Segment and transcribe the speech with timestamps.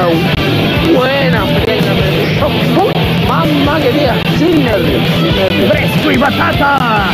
[0.00, 1.92] una buena friega.
[1.94, 2.32] me-
[3.28, 5.02] Mamá querida, sin nervios.
[5.70, 7.06] ¡Fresco y batata!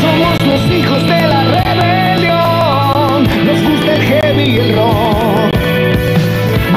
[0.00, 3.22] Somos los hijos de la rebelión.
[3.46, 5.56] Nos gusta el heavy y el rock.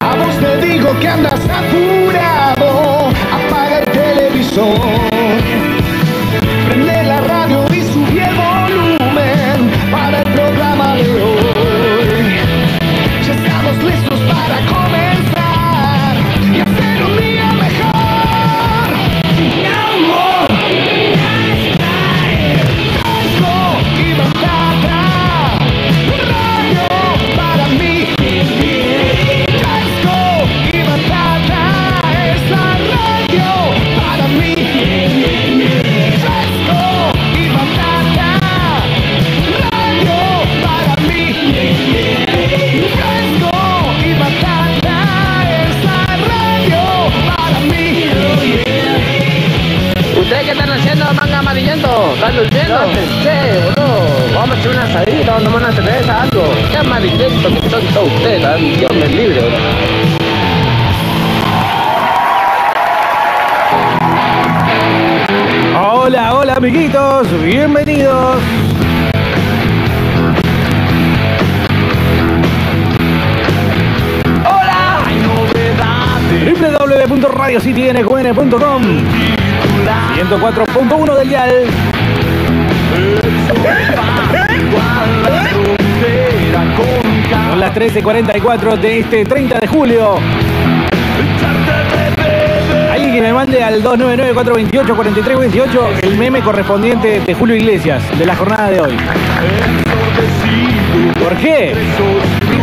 [0.02, 1.99] A vos te digo que andas apurado.
[78.50, 78.82] www.radiocitynqn.com
[80.16, 81.66] 104.1 del dial.
[87.50, 90.20] Son las 13.44 de este 30 de julio.
[92.92, 98.70] Alguien que me mande al 299-428-4328 el meme correspondiente de Julio Iglesias de la jornada
[98.70, 98.98] de hoy.
[101.22, 101.74] ¿Por qué?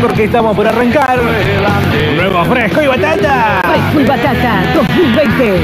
[0.00, 3.62] Porque estamos por arrancar un nuevo fresco y batata.
[3.64, 5.61] Fresco y batata 2020.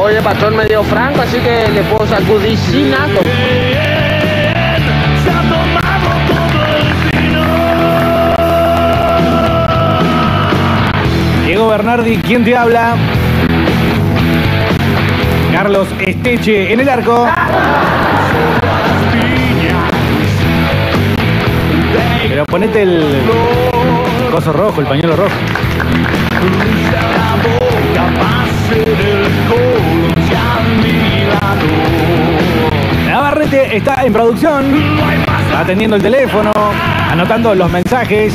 [0.00, 3.20] Oye, patrón me dio franco, así que le puedo sacudir sin naco.
[11.44, 12.94] Diego Bernardi, ¿quién te habla?
[15.52, 17.26] Carlos Esteche en el arco.
[22.46, 23.22] Ponete el
[24.30, 25.34] coso rojo, el pañuelo rojo.
[33.06, 34.64] Navarrete está en producción,
[35.56, 36.52] atendiendo el teléfono,
[37.10, 38.32] anotando los mensajes,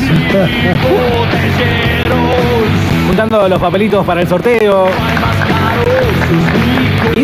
[3.07, 4.87] juntando los papelitos para el sorteo.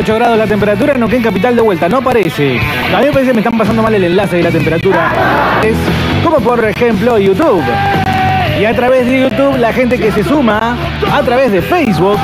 [0.00, 2.58] 8 grados la temperatura en Neuquén Capital de vuelta, no parece.
[2.96, 5.12] A mí me parece que me están pasando mal el enlace de la temperatura.
[5.62, 5.76] Es
[6.24, 7.62] como por ejemplo YouTube.
[8.58, 10.74] Y a través de YouTube la gente que se suma
[11.12, 12.18] a través de Facebook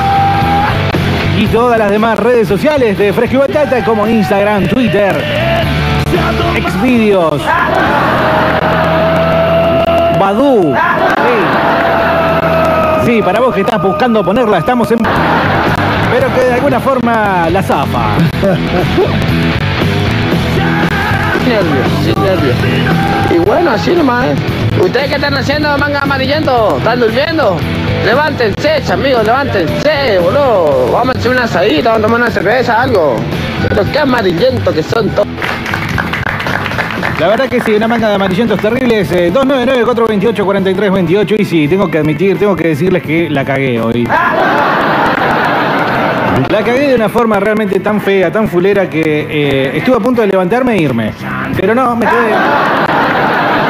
[1.36, 5.14] y todas las demás redes sociales de Fresco y Batata como Instagram, Twitter,
[6.70, 7.42] Xvideos,
[10.18, 10.74] Badu.
[13.04, 13.12] Sí.
[13.12, 14.98] Sí, para vos que estás buscando ponerla, estamos en
[16.18, 18.16] pero que de alguna forma la zafa.
[21.46, 22.56] Nervios, nervios.
[23.30, 24.34] Y bueno, así nomás, ¿eh?
[24.80, 26.78] ¿Ustedes qué están haciendo, manga amarillento?
[26.78, 27.58] ¿Están durmiendo?
[28.06, 30.88] Levántense, amigos, levántense, boludo.
[30.90, 33.16] Vamos a hacer una asadita, vamos a tomar una cerveza, algo.
[33.68, 35.28] Pero qué amarillento que son todos.
[37.18, 39.10] La verdad que sí, una manga de amarillentos terribles.
[39.12, 41.36] Eh, 299-428-4328.
[41.38, 44.06] Y sí, tengo que admitir, tengo que decirles que la cagué hoy.
[46.50, 50.20] La cagué de una forma realmente tan fea, tan fulera que eh, estuve a punto
[50.20, 51.12] de levantarme e irme.
[51.58, 52.34] Pero no, me quedé.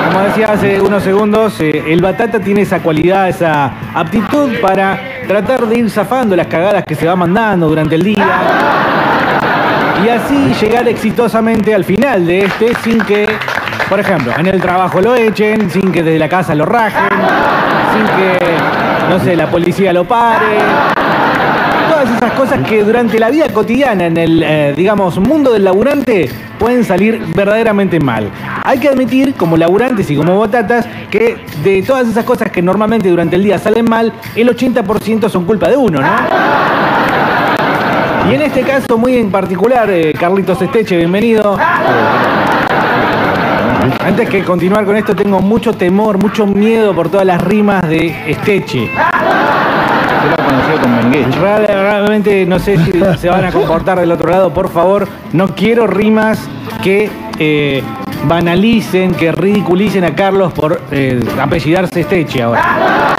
[0.07, 4.99] Como decía hace unos segundos, eh, el batata tiene esa cualidad, esa aptitud para
[5.29, 8.27] tratar de ir zafando las cagadas que se va mandando durante el día.
[10.05, 13.29] Y así llegar exitosamente al final de este sin que,
[13.89, 17.09] por ejemplo, en el trabajo lo echen, sin que desde la casa lo rajen,
[17.93, 18.39] sin que,
[19.09, 20.96] no sé, la policía lo pare.
[21.97, 26.29] Todas esas cosas que durante la vida cotidiana, en el, eh, digamos, mundo del laburante,
[26.59, 28.31] pueden salir verdaderamente mal.
[28.65, 33.09] Hay que admitir, como laburantes y como botatas, que de todas esas cosas que normalmente
[33.09, 36.09] durante el día salen mal, el 80% son culpa de uno, ¿no?
[38.31, 41.57] Y en este caso muy en particular, eh, Carlitos Esteche, bienvenido.
[44.05, 48.31] Antes que continuar con esto, tengo mucho temor, mucho miedo por todas las rimas de
[48.31, 48.91] Esteche.
[50.27, 51.39] Yo la conocido con Mengueche.
[51.41, 55.07] Real- Realmente no sé si se van a comportar del otro lado, por favor.
[55.33, 56.39] No quiero rimas
[56.83, 57.83] que eh,
[58.25, 63.16] banalicen, que ridiculicen a Carlos por eh, apellidarse Esteche ahora.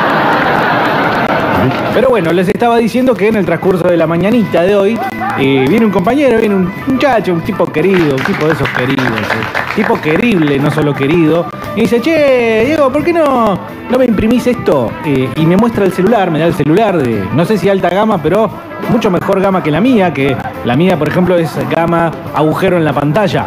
[1.94, 5.00] Pero bueno, les estaba diciendo que en el transcurso de la mañanita de hoy
[5.40, 9.06] eh, viene un compañero, viene un muchacho, un tipo querido, un tipo de esos queridos,
[9.06, 13.60] eh, tipo querible, no solo querido, y dice, che, Diego, ¿por qué no,
[13.90, 14.92] no me imprimís esto?
[15.06, 17.90] Eh, y me muestra el celular, me da el celular de, no sé si alta
[17.90, 18.50] gama, pero
[18.90, 20.36] mucho mejor gama que la mía, que
[20.66, 23.46] la mía, por ejemplo, es gama agujero en la pantalla.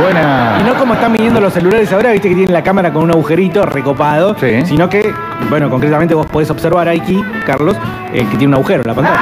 [0.00, 0.58] Buena.
[0.60, 3.10] Y no como están viniendo los celulares ahora, viste que tienen la cámara con un
[3.10, 4.64] agujerito recopado, Sí.
[4.66, 5.12] sino que,
[5.48, 7.76] bueno, concretamente vos podés observar aquí, Carlos,
[8.12, 9.20] eh, que tiene un agujero en la pantalla.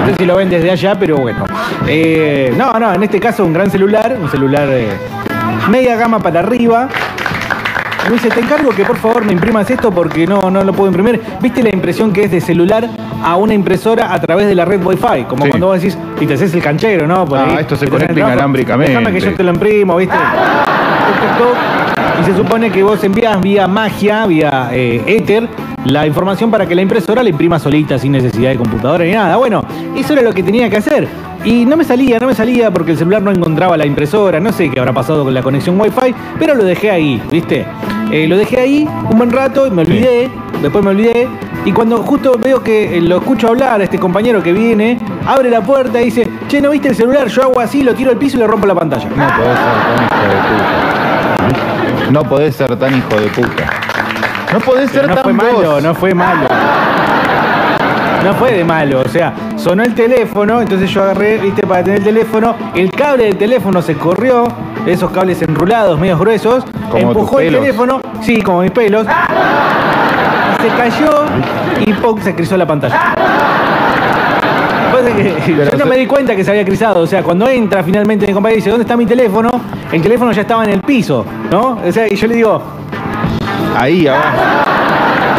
[0.00, 1.44] No sé si lo ven desde allá, pero bueno.
[1.86, 4.88] Eh, no, no, en este caso un gran celular, un celular eh,
[5.70, 6.88] media gama para arriba.
[8.10, 11.20] Dice, te encargo que por favor me imprimas esto porque no, no lo puedo imprimir.
[11.40, 12.88] ¿Viste la impresión que es de celular
[13.24, 15.24] a una impresora a través de la red Wi-Fi?
[15.28, 15.50] Como Sí.
[15.50, 17.24] cuando vos decís, y te haces el canchero, ¿no?
[17.24, 18.90] Por Ah, ahí, esto se conecta inalámbricamente.
[18.92, 20.16] Déjame que yo te lo imprimo, ¿viste?
[22.20, 25.48] Y se supone que vos envías vía magia, vía eh, éter,
[25.84, 29.36] la información para que la impresora la imprima solita, sin necesidad de computadora ni nada.
[29.36, 29.64] Bueno,
[29.96, 31.08] eso era lo que tenía que hacer.
[31.44, 34.52] Y no me salía, no me salía porque el celular no encontraba la impresora, no
[34.52, 37.66] sé qué habrá pasado con la conexión Wi-Fi, pero lo dejé ahí, ¿viste?
[38.12, 40.30] Eh, lo dejé ahí un buen rato y me olvidé,
[40.60, 41.28] después me olvidé.
[41.64, 45.50] Y cuando justo veo que eh, lo escucho hablar a este compañero que viene, abre
[45.50, 47.26] la puerta y dice, che, ¿no viste el celular?
[47.26, 49.08] Yo hago así, lo tiro al piso y le rompo la pantalla.
[52.12, 53.18] No podés ser tan hijo de puta.
[53.18, 53.92] No podés ser tan hijo de puta.
[54.52, 56.46] No podés ser no tan fue malo, no fue malo.
[58.24, 61.98] No fue de malo, o sea, sonó el teléfono, entonces yo agarré, viste, para tener
[61.98, 64.46] el teléfono, el cable del teléfono se corrió,
[64.86, 70.68] esos cables enrulados, medios gruesos, Como empujó el teléfono, sí, como mis pelos, y se
[70.68, 71.24] cayó
[71.84, 72.20] y ¡pum!
[72.22, 73.14] se crizó la pantalla.
[75.02, 78.24] Que yo no me di cuenta que se había crizado, o sea, cuando entra finalmente
[78.24, 79.50] mi compañero y dice, ¿dónde está mi teléfono?
[79.90, 81.78] El teléfono ya estaba en el piso, ¿no?
[81.84, 82.62] O sea, y yo le digo,
[83.76, 84.81] Ahí abajo.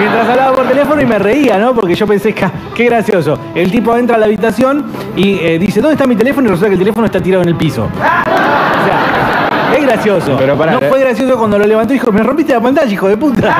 [0.03, 1.73] Mientras hablaba por teléfono y me reía, ¿no?
[1.73, 3.39] Porque yo pensé, "Ja, qué gracioso.
[3.55, 4.85] El tipo entra a la habitación
[5.15, 6.47] y eh, dice, ¿dónde está mi teléfono?
[6.47, 7.83] Y resulta que el teléfono está tirado en el piso.
[7.85, 10.35] O sea, es gracioso.
[10.37, 10.89] Pero pará, no eh.
[10.89, 13.55] fue gracioso cuando lo levantó y dijo, me rompiste la pantalla, hijo de puta.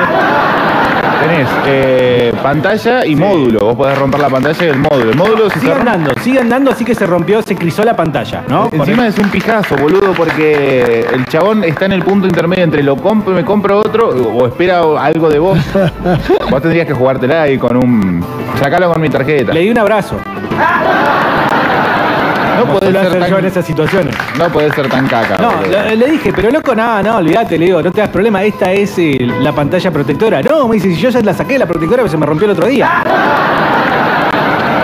[1.20, 3.60] Tenés eh, pantalla y módulo.
[3.60, 5.10] Vos podés romper la pantalla y el módulo.
[5.10, 7.96] El módulo si se Sigue andando, sigue andando, así que se rompió, se crizó la
[7.96, 8.68] pantalla, ¿no?
[8.68, 12.82] Por Encima es un pijazo, boludo, porque el chabón está en el punto intermedio entre
[12.82, 15.58] lo compro, me compro otro o espera algo de vos.
[16.50, 18.24] vos tendrías que jugártela ahí con un.
[18.58, 19.52] Sacalo con mi tarjeta.
[19.52, 20.16] Le di un abrazo.
[22.56, 24.14] No podés suelo ser hacer yo en esas situaciones.
[24.38, 25.36] no podés ser tan caca.
[25.38, 28.42] No, le, le dije, pero loco, no, no, olvídate, le digo, no te das problema,
[28.42, 30.42] esta es eh, la pantalla protectora.
[30.42, 32.52] No, me dice, si yo ya la saqué la protectora, pero se me rompió el
[32.52, 32.90] otro día.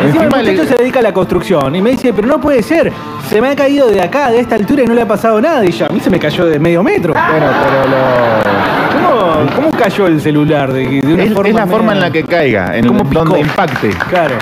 [0.02, 2.40] Encima el Encima le- muchacho se dedica a la construcción y me dice, pero no
[2.40, 2.90] puede ser,
[3.31, 5.65] se me ha caído de acá, de esta altura y no le ha pasado nada.
[5.65, 7.15] Y ya, a mí se me cayó de medio metro.
[7.15, 9.10] Bueno, pero lo.
[9.10, 10.72] ¿Cómo, cómo cayó el celular?
[10.72, 13.25] De, de una Es, forma es la forma en la que caiga, en ¿Cómo picó?
[13.25, 13.91] donde impacte.
[14.08, 14.34] Claro.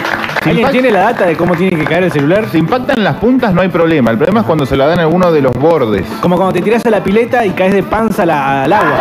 [0.43, 2.47] Si ¿Alguien tiene la data de cómo tiene que caer el celular?
[2.51, 4.11] Si impactan las puntas no hay problema.
[4.11, 6.05] El problema es cuando se la dan a alguno de los bordes.
[6.23, 8.95] Como cuando te tiras a la pileta y caes de panza la- al agua.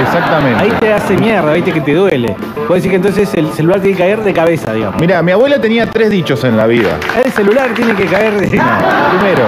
[0.00, 0.62] Exactamente.
[0.62, 2.34] Ahí te hace mierda, viste que te duele.
[2.66, 5.00] Puedes decir que entonces el celular tiene que caer de cabeza, digamos.
[5.00, 6.98] Mira, mi abuela tenía tres dichos en la vida.
[7.24, 8.60] El celular tiene que caer de.
[9.18, 9.44] Primero,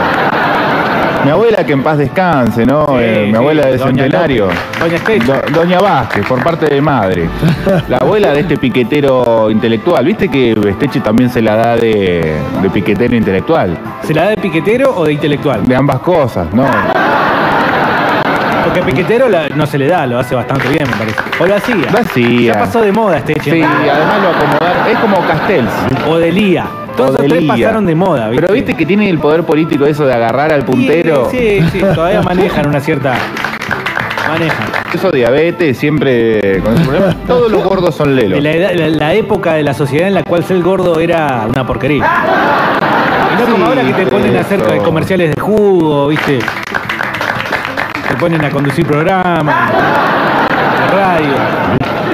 [1.25, 2.87] mi abuela que en paz descanse, ¿no?
[3.01, 4.49] Eh, mi sí, abuela de Doña Centenario.
[4.79, 4.99] Doña.
[5.27, 7.29] Do- Doña Vázquez, por parte de madre.
[7.89, 10.05] La abuela de este piquetero intelectual.
[10.05, 13.77] ¿Viste que Esteche también se la da de, de piquetero intelectual?
[14.03, 15.67] ¿Se la da de piquetero o de intelectual?
[15.67, 16.65] De ambas cosas, ¿no?
[18.65, 21.17] Porque piquetero la- no se le da, lo hace bastante bien, me parece.
[21.41, 21.91] O lo hacía.
[21.91, 22.53] Lo hacía.
[22.55, 24.89] Ya pasó de moda este Sí, además lo acomodar.
[24.91, 25.71] Es como Castells.
[26.09, 26.67] O de Lía.
[26.97, 28.43] Todos o tres pasaron de moda, ¿viste?
[28.43, 31.29] Pero viste que tiene el poder político eso de agarrar al puntero.
[31.31, 33.15] Sí, sí, sí, todavía manejan una cierta.
[34.29, 34.67] Manejan.
[34.93, 37.15] Eso diabetes, siempre con ese problema.
[37.27, 38.43] Todos los gordos son lelos.
[38.43, 41.67] La, edad- la- la época de la sociedad en la cual ser gordo era una
[41.67, 42.05] porquería.
[43.33, 44.83] Y no como Sí, ahora que te ponen a hacer eso.
[44.83, 46.39] comerciales de jugo, ¿viste?
[48.09, 51.35] Te ponen a conducir programas de radio.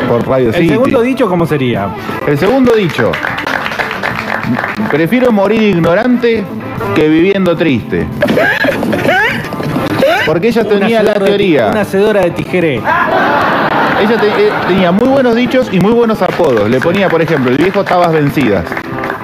[0.09, 0.69] Por Radio El City.
[0.69, 1.89] segundo dicho, ¿cómo sería?
[2.27, 3.13] El segundo dicho.
[4.91, 6.45] Prefiero morir ignorante
[6.95, 8.07] que viviendo triste.
[10.27, 11.69] Porque ella tenía la teoría.
[11.69, 12.77] Una hacedora de tijeré.
[12.77, 16.69] Ella te- eh, tenía muy buenos dichos y muy buenos apodos.
[16.69, 18.65] Le ponía, por ejemplo, el viejo tabas vencidas.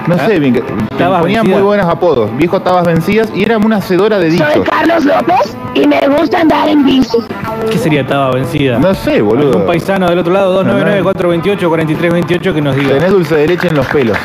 [0.07, 1.59] No sé bien, que- le Tabas ponía vencidas.
[1.59, 2.35] muy buenos apodos.
[2.37, 4.67] Viejo tabas vencidas y era una hacedora de Soy dichos.
[4.69, 7.17] Carlos López y me gusta andar en bici.
[7.69, 8.79] ¿Qué sería Taba vencida?
[8.79, 9.59] No sé, boludo.
[9.59, 12.93] Un paisano del otro lado, 299-428-4328, que nos diga.
[12.93, 14.17] Tenés dulce de leche en los pelos.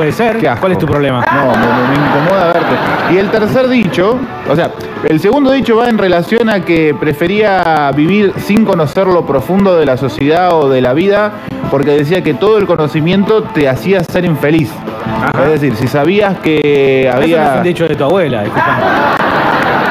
[0.00, 0.38] Puede ser.
[0.58, 1.22] ¿Cuál es tu problema?
[1.30, 3.12] No, me, incomoda verte.
[3.12, 4.70] Y el tercer dicho, o sea,
[5.06, 9.84] el segundo dicho va en relación a que prefería vivir sin conocer lo profundo de
[9.84, 11.32] la sociedad o de la vida,
[11.70, 14.70] porque decía que todo el conocimiento te hacía ser infeliz.
[15.04, 15.44] Ajá.
[15.44, 17.54] Es decir, si sabías que Eso no es había...
[17.58, 18.44] un dicho de tu abuela.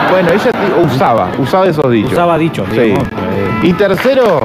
[0.10, 0.52] Bueno, ella
[0.84, 2.14] usaba, usaba esos dichos.
[2.14, 2.80] Usaba dichos, Sí.
[2.80, 3.08] digamos.
[3.62, 4.44] Y tercero...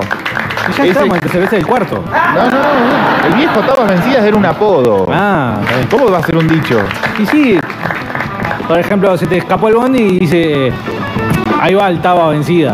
[0.71, 2.03] Ese- estamos, que se ve el cuarto.
[2.11, 5.07] No, no, no, el viejo Tabas Vencidas era un apodo.
[5.13, 5.89] Ah, está bien.
[5.91, 6.81] ¿Cómo va a ser un dicho?
[7.19, 7.59] Y sí,
[8.67, 10.73] por ejemplo, se te escapó el bondi y dice,
[11.61, 12.73] ahí va el Taba vencida.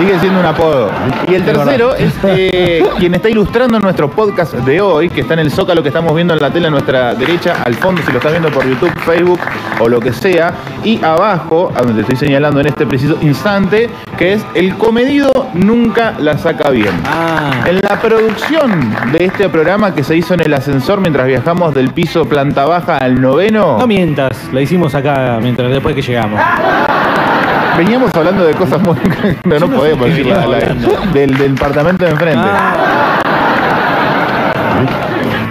[0.00, 0.90] Sigue siendo un apodo.
[1.28, 5.40] Y el tercero es eh, quien está ilustrando nuestro podcast de hoy, que está en
[5.40, 8.16] el zócalo que estamos viendo en la tele a nuestra derecha, al fondo, si lo
[8.16, 9.38] estás viendo por YouTube, Facebook
[9.78, 10.54] o lo que sea.
[10.84, 15.48] Y abajo, a donde te estoy señalando en este preciso instante, que es el comedido
[15.52, 16.94] nunca la saca bien.
[17.04, 21.74] Ah, En la producción de este programa que se hizo en el ascensor mientras viajamos
[21.74, 26.40] del piso planta baja al noveno, no mientas, la hicimos acá mientras después que llegamos.
[27.76, 28.96] Veníamos hablando de cosas muy...
[29.44, 30.88] no, no no podemos hablando.
[31.12, 32.46] del, del departamento de enfrente.
[32.50, 33.20] Ah,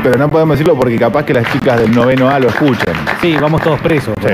[0.04, 2.94] Pero no podemos decirlo porque capaz que las chicas del noveno A lo escuchan.
[3.22, 4.14] sí, vamos todos presos.
[4.22, 4.34] Sí.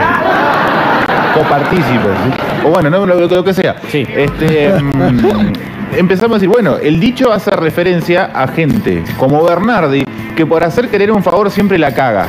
[1.34, 2.18] Copartícipes.
[2.66, 3.76] O bueno, no, lo, lo que sea.
[3.90, 4.08] Sí.
[4.10, 5.54] Este, mm,
[5.98, 10.88] empezamos a decir, bueno, el dicho hace referencia a gente como Bernardi, que por hacer
[10.90, 12.28] querer un favor siempre la caga.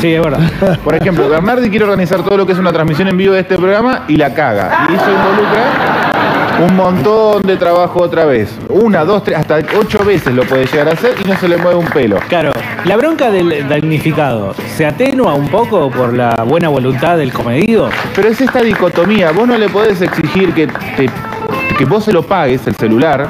[0.00, 0.78] Sí, es verdad.
[0.84, 3.56] Por ejemplo, Bernardi quiere organizar todo lo que es una transmisión en vivo de este
[3.56, 4.86] programa y la caga.
[4.90, 8.50] Y eso involucra un montón de trabajo otra vez.
[8.68, 11.56] Una, dos, tres, hasta ocho veces lo puede llegar a hacer y no se le
[11.56, 12.16] mueve un pelo.
[12.28, 12.52] Claro,
[12.84, 17.90] la bronca del damnificado se atenúa un poco por la buena voluntad del comedido.
[18.16, 21.10] Pero es esta dicotomía, vos no le podés exigir que, te-
[21.76, 23.28] que vos se lo pagues el celular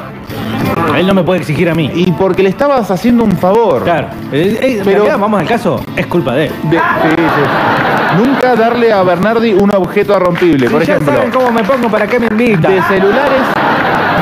[0.96, 1.90] Él no me puede exigir a mí.
[1.94, 3.84] y porque le estabas haciendo un favor.
[3.84, 6.52] Claro, eh, eh, Pero- vamos al caso, es culpa de él.
[6.64, 6.82] De- sí,
[7.16, 8.18] sí.
[8.25, 10.68] Nunca darle a Bernardi un objeto arrompible.
[10.70, 12.72] Por Si ya ejemplo, saben cómo me pongo, ¿para qué me invitan?
[12.75, 13.42] de celulares,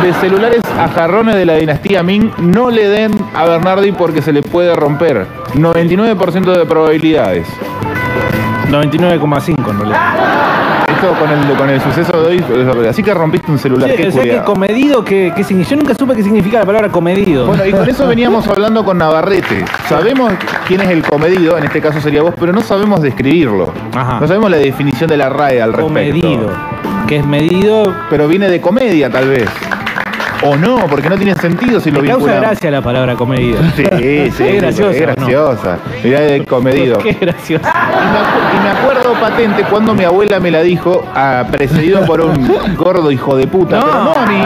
[0.02, 4.32] de celulares a jarrones de la dinastía Ming, no le den a Bernardi porque se
[4.32, 5.26] le puede romper.
[5.54, 7.46] 99% de probabilidades.
[8.70, 10.00] 99,5 en realidad.
[10.96, 13.88] Esto con el, con el suceso de hoy, así que rompiste un celular.
[13.90, 16.64] Sí, qué o sea que comedido, que, que signi- yo nunca supe qué significa la
[16.66, 17.46] palabra comedido.
[17.46, 19.64] Bueno, y con eso veníamos hablando con Navarrete.
[19.88, 20.32] Sabemos
[20.66, 23.72] quién es el comedido, en este caso sería vos, pero no sabemos describirlo.
[23.94, 24.20] Ajá.
[24.20, 25.88] No sabemos la definición de la RAE al respecto.
[25.88, 26.50] comedido.
[27.06, 27.94] Que es medido.
[28.10, 29.48] Pero viene de comedia, tal vez.
[30.42, 32.50] O no, porque no tiene sentido si lo Me causa vinculamos.
[32.50, 33.58] gracia la palabra comedido.
[33.74, 33.84] Sí,
[34.30, 35.14] sí, Es graciosa, es ¿o no?
[35.26, 35.78] graciosa.
[36.04, 36.98] Mirá comedido.
[36.98, 37.64] Qué gracioso.
[37.66, 42.04] Y me, acu- y me acuerdo patente cuando mi abuela me la dijo, ah, precedido
[42.04, 43.78] por un gordo hijo de puta.
[43.80, 43.86] No.
[43.86, 44.42] Pero no a mí,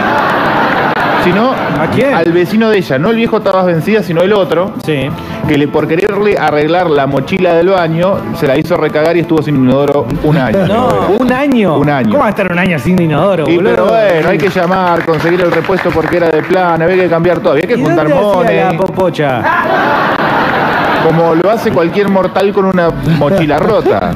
[1.23, 2.13] sino ¿A quién?
[2.13, 2.97] al vecino de ella.
[2.97, 4.73] No el viejo Tabas Vencida, sino el otro.
[4.85, 5.09] Sí.
[5.47, 9.41] que le, por quererle arreglar la mochila del baño, se la hizo recagar y estuvo
[9.41, 10.65] sin inodoro un año.
[10.67, 11.77] No, un año.
[11.77, 12.09] Un año.
[12.09, 13.71] ¿Cómo va a estar un año sin inodoro, Y boludo?
[13.71, 17.39] pero bueno, hay que llamar, conseguir el repuesto porque era de plan, había que cambiar
[17.39, 19.41] todo, había que ¿Y juntar dónde hacía la popocha?
[21.05, 24.11] como lo hace cualquier mortal con una mochila rota,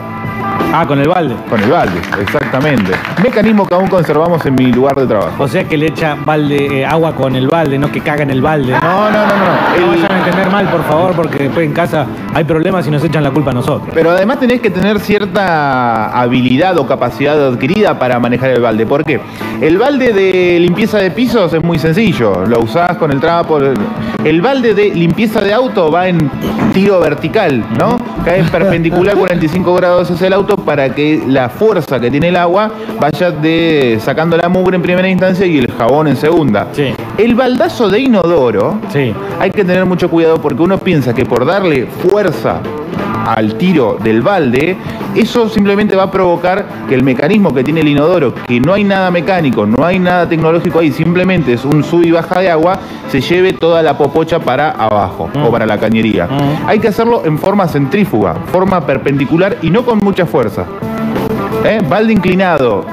[0.73, 1.35] Ah, con el balde.
[1.49, 2.91] con el balde, exactamente.
[3.23, 5.31] Mecanismo que aún conservamos en mi lugar de trabajo.
[5.43, 8.29] O sea que le echa balde, eh, agua con el balde, no que caga en
[8.31, 8.73] el balde.
[8.73, 9.85] No, no, no, no.
[9.85, 12.91] No el- vayan a entender mal, por favor, porque después en casa hay problemas y
[12.91, 13.89] nos echan la culpa a nosotros.
[13.93, 18.85] Pero además tenés que tener cierta habilidad o capacidad adquirida para manejar el balde.
[18.85, 19.21] ¿Por qué?
[19.61, 22.45] El balde de limpieza de pisos es muy sencillo.
[22.45, 23.59] Lo usás con el trapo.
[24.25, 26.29] El balde de limpieza de auto va en
[26.73, 27.97] tiro vertical, ¿no?
[28.25, 32.71] Cae perpendicular 45 grados hacia el auto para que la fuerza que tiene el agua
[32.99, 36.67] vaya de sacando la mugre en primera instancia y el jabón en segunda.
[36.71, 36.93] Sí.
[37.17, 39.13] El baldazo de inodoro Sí.
[39.39, 42.59] hay que tener mucho cuidado porque uno piensa que por darle fuerza
[43.25, 44.77] al tiro del balde,
[45.15, 48.83] eso simplemente va a provocar que el mecanismo que tiene el inodoro, que no hay
[48.83, 52.79] nada mecánico, no hay nada tecnológico ahí, simplemente es un sub y baja de agua,
[53.09, 55.43] se lleve toda la popocha para abajo Mm.
[55.43, 56.25] o para la cañería.
[56.27, 56.67] Mm.
[56.67, 60.65] Hay que hacerlo en forma centrífuga, forma perpendicular y no con mucha fuerza.
[61.63, 61.81] ¿Eh?
[61.87, 62.85] Balde inclinado,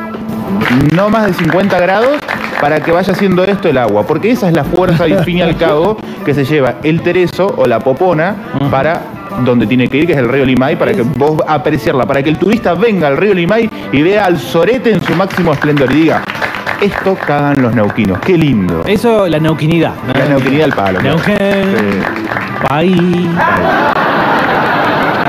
[0.94, 2.16] no más de 50 grados
[2.60, 5.42] para que vaya haciendo esto el agua, porque esa es la fuerza y fin y
[5.42, 8.36] al cabo que se lleva el tereso o la popona
[8.70, 9.02] para
[9.44, 12.30] donde tiene que ir, que es el río Limay, para que vos apreciarla, para que
[12.30, 15.96] el turista venga al río Limay y vea al sorete en su máximo esplendor y
[16.02, 16.22] diga,
[16.80, 18.82] esto cagan los neuquinos, qué lindo.
[18.86, 19.94] Eso, la neuquinidad.
[20.06, 20.12] ¿no?
[20.18, 21.00] La neuquinidad del palo.
[21.02, 22.66] Neuquén, Sí.
[22.68, 23.28] país.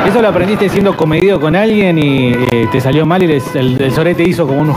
[0.07, 3.81] Eso lo aprendiste siendo comedido con alguien y eh, te salió mal y les- el,
[3.81, 4.67] el sorete hizo como un...
[4.67, 4.75] Lo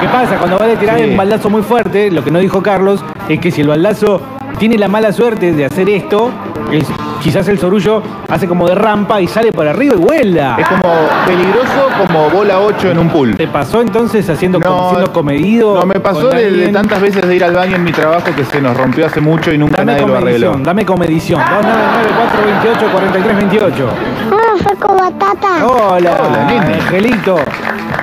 [0.00, 1.04] que pasa, cuando vale tirar Sí.
[1.10, 4.20] un baldazo muy fuerte, lo que no dijo Carlos, es que si el baldazo
[4.58, 6.30] tiene la mala suerte de hacer esto,
[7.22, 10.56] quizás el sorullo hace como de rampa y sale para arriba y vuela.
[10.58, 10.82] Es como
[11.26, 13.36] peligroso como bola 8 en un pool.
[13.36, 15.80] ¿Te pasó entonces haciendo, No, siendo comedido?
[15.80, 18.60] No, me pasó de, tantas veces de ir al baño en mi trabajo que se
[18.60, 20.56] nos rompió hace mucho y nunca Dame nadie lo arregló.
[20.58, 21.40] dame comedición.
[21.40, 23.84] 299-428-4328.
[24.30, 25.66] Ah, fue con batata.
[25.66, 26.48] Hola, Hola.
[26.48, 27.36] Angelito.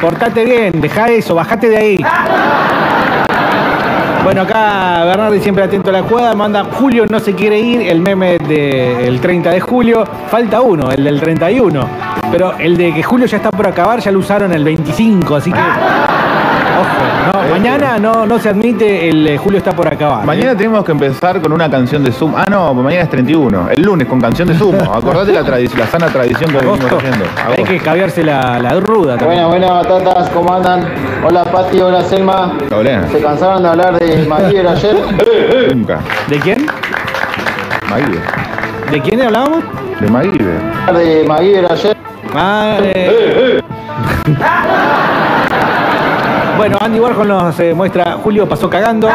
[0.02, 2.06] Portate bien, deja eso, bajate de ahí.
[4.26, 8.02] Bueno, acá Bernardi siempre atento a la jugada, manda Julio no se quiere ir, el
[8.02, 11.88] meme del 30 de julio, falta uno, el del 31.
[12.32, 15.52] Pero el de que Julio ya está por acabar ya lo usaron el 25, así
[15.52, 15.60] que...
[16.78, 20.24] Ojo, no, mañana no, no se admite el eh, Julio está por acabar.
[20.24, 20.26] ¿eh?
[20.26, 22.34] Mañana tenemos que empezar con una canción de Zoom.
[22.36, 23.70] Ah, no, mañana es 31.
[23.72, 24.76] El lunes con canción de Zoom.
[24.76, 26.98] Acordate la, tradición, la sana tradición que venimos Agosto.
[26.98, 27.26] haciendo.
[27.38, 27.64] Hay Agosto.
[27.66, 29.48] que caviarse la, la ruda también.
[29.48, 30.86] Buenas, buenas batatas, ¿cómo andan?
[31.26, 32.54] Hola Pati, hola Selma.
[33.12, 34.96] ¿Se cansaron de hablar de MacGyver ayer?
[35.76, 36.00] Nunca.
[36.28, 36.66] ¿De quién?
[37.90, 38.20] Maguire.
[38.92, 39.64] ¿De quién hablábamos?
[40.00, 40.46] De Maguire.
[40.94, 41.98] De MacGyver ayer.
[42.36, 43.62] Ah, eh.
[46.58, 49.10] Bueno, Andy Warhol nos eh, muestra, Julio pasó cagando.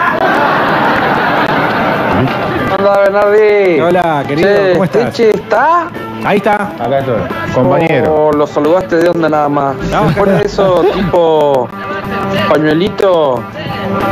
[2.78, 3.80] Hola, Bernardi.
[3.80, 5.20] Hola, querido, Che, ¿cómo estás?
[5.20, 5.88] ¿está?
[6.24, 6.72] Ahí está.
[6.78, 7.20] Acá estoy.
[7.54, 8.14] Compañero.
[8.14, 9.74] ¿O lo saludaste de onda nada más?
[9.90, 11.68] No, Después de eso, tipo
[12.48, 13.42] pañuelito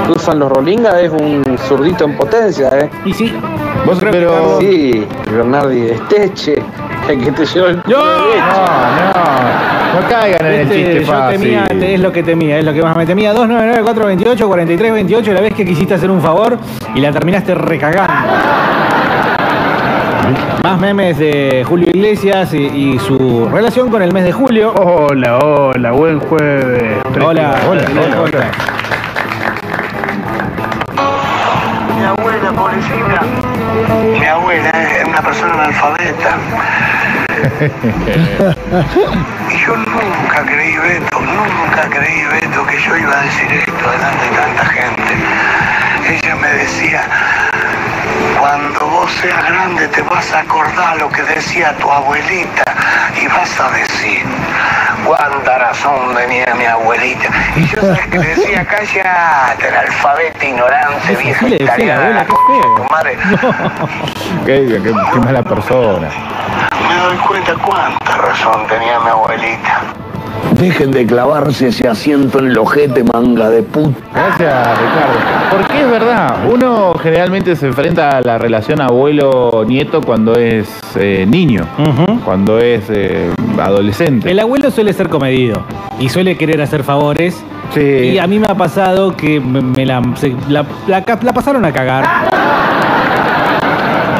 [0.06, 2.90] que usan los rolingas, es un zurdito en potencia, ¿eh?
[3.04, 3.32] Y sí.
[3.86, 4.58] Vos, que pero.
[4.60, 6.62] Sí, Bernardi, es Teche,
[7.08, 7.96] el que te llevó el ¡No!
[7.96, 10.00] No, no.
[10.00, 11.40] No caigan en el Este, chiste yo fácil.
[11.40, 13.32] temía, es lo que temía, es lo que más me temía.
[13.34, 16.58] 299-428-4328, la vez que quisiste hacer un favor
[16.94, 18.12] y la terminaste recagando.
[20.62, 24.74] Más memes de Julio Iglesias y, y su relación con el mes de julio.
[24.74, 26.98] Hola, hola, buen jueves.
[27.24, 28.50] Hola, hola, ¿cómo hola, estás?
[34.48, 36.38] Abuela es una persona analfabeta.
[39.50, 44.24] y yo nunca creí, Beto, nunca creí, Beto, que yo iba a decir esto delante
[44.24, 45.14] de tanta gente.
[46.08, 47.02] Ella me decía,
[48.38, 52.62] cuando vos seas grande te vas a acordar lo que decía tu abuelita
[53.20, 54.24] y vas a decir,
[55.04, 57.28] cuánta razón tenía mi abuelita.
[57.56, 62.24] Y yo sabes que decía, cállate, analfabeta, ignorante, Eso vieja sí le decía, italiana, abuela,
[62.26, 62.74] qué feo.
[62.76, 63.18] tu madre.
[64.46, 66.08] Qué, qué- qué mala persona.
[66.88, 69.80] Me doy cuenta cuánta razón tenía mi abuelita.
[70.60, 73.96] Dejen de clavarse ese asiento en el ojete, manga de puta.
[74.14, 75.18] Gracias, Ricardo.
[75.50, 81.66] Porque es verdad, uno generalmente se enfrenta a la relación abuelo-nieto cuando es eh, niño,
[82.24, 83.30] cuando es eh,
[83.62, 84.30] adolescente.
[84.30, 85.62] El abuelo suele ser comedido
[86.00, 87.42] y suele querer hacer favores.
[87.74, 87.80] Sí.
[87.80, 91.32] Y a mí me ha pasado que me, me la, se- la- la ca- la
[91.32, 92.04] pasaron a cagar.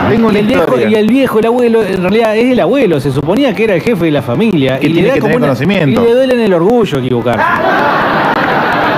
[0.09, 3.11] Tengo una el, viejo, y el viejo, el abuelo, en realidad es el abuelo, se
[3.13, 4.79] suponía que era el jefe de la familia.
[4.79, 6.03] Que y le tiene da que como tener una- conocimiento.
[6.03, 7.45] Y le duele en el orgullo equivocarse.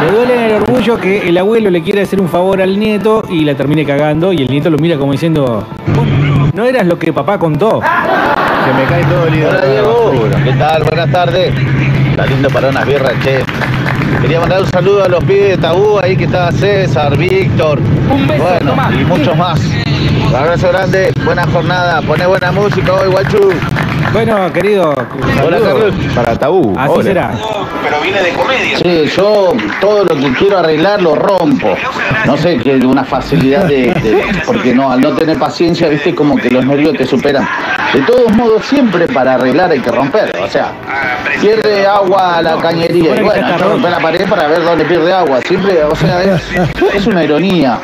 [0.06, 3.22] Le duele en el orgullo que el abuelo le quiere hacer un favor al nieto
[3.28, 6.06] y la termine cagando y el nieto lo mira como diciendo, "Vos
[6.54, 7.80] no eras lo que papá contó.
[7.82, 10.12] Se me cae todo el Hola Diego.
[10.44, 10.84] ¿qué tal?
[10.84, 11.52] Buenas tardes.
[12.10, 13.40] Está lindo para unas birras, che.
[14.22, 18.74] Quería mandar un saludo a los pibes de Tabú, ahí que está César, Víctor, bueno,
[19.00, 19.60] y muchos más.
[20.28, 23.50] Un abrazo grande, buena jornada, pone buena música hoy, guachu.
[24.12, 24.90] Bueno, querido,
[25.44, 25.94] Hola, Carlos.
[26.14, 26.74] Para tabú.
[26.78, 27.02] así Hola.
[27.04, 27.30] será.
[27.82, 28.78] Pero viene de comedia.
[28.78, 31.76] Sí, yo todo lo que quiero arreglar lo rompo.
[32.26, 36.36] No sé, que una facilidad de, de- Porque no, al no tener paciencia, viste, como
[36.36, 37.46] que los nervios te superan.
[37.94, 40.36] De todos modos, siempre para arreglar hay que romper.
[40.42, 40.72] O sea,
[41.40, 43.14] pierde agua la cañería.
[43.16, 45.40] Y bueno, hay que romper la pared para ver dónde pierde agua.
[45.42, 46.42] Siempre, o sea, es,
[46.94, 47.78] es una ironía.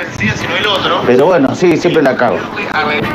[1.07, 2.39] Pero bueno, sí, siempre la cago.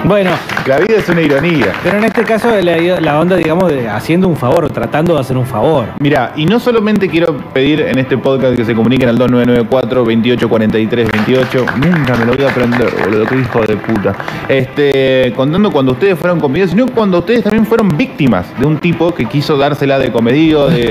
[0.06, 0.32] Bueno,
[0.66, 1.74] La vida es una ironía.
[1.84, 5.38] pero en este caso la, la onda, digamos, de haciendo un favor, tratando de hacer
[5.38, 5.86] un favor.
[6.00, 11.10] Mira, y no solamente quiero pedir en este podcast que se comuniquen al 2994 2843
[11.12, 11.66] 28.
[11.78, 14.16] Nunca me lo voy a aprender, boludo, qué hijo de puta.
[14.48, 19.14] Este, contando cuando ustedes fueron comedidos, sino cuando ustedes también fueron víctimas de un tipo
[19.14, 20.88] que quiso dársela de comedido, de,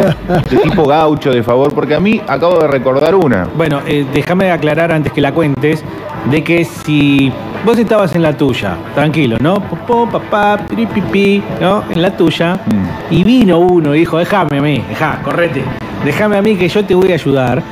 [0.51, 3.49] de tipo gaucho, de favor, porque a mí acabo de recordar una.
[3.57, 5.85] Bueno, eh, déjame aclarar antes que la cuentes
[6.31, 7.33] de que si
[7.65, 9.61] vos estabas en la tuya, tranquilo, ¿no?
[9.61, 11.85] Popó, papá, piripipi, ¿no?
[11.91, 12.55] En la tuya.
[12.55, 13.15] Mm.
[13.15, 15.63] Y vino uno y dijo, déjame a mí, dejá, correte.
[16.05, 17.63] Déjame a mí que yo te voy a ayudar.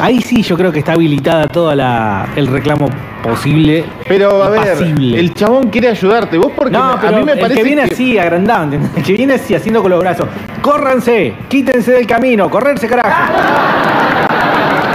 [0.00, 2.88] Ahí sí yo creo que está habilitada toda la el reclamo
[3.22, 3.84] posible.
[4.06, 5.18] Pero a ver, pasible.
[5.18, 6.36] el chabón quiere ayudarte.
[6.36, 8.90] Vos porque No, pero a mí me el parece que viene así, agrandado, ¿entendés?
[8.96, 10.26] el que viene así, haciendo con los brazos.
[10.60, 11.34] ¡Córranse!
[11.48, 12.50] ¡Quítense del camino!
[12.50, 13.95] ¡Correrse, carajo!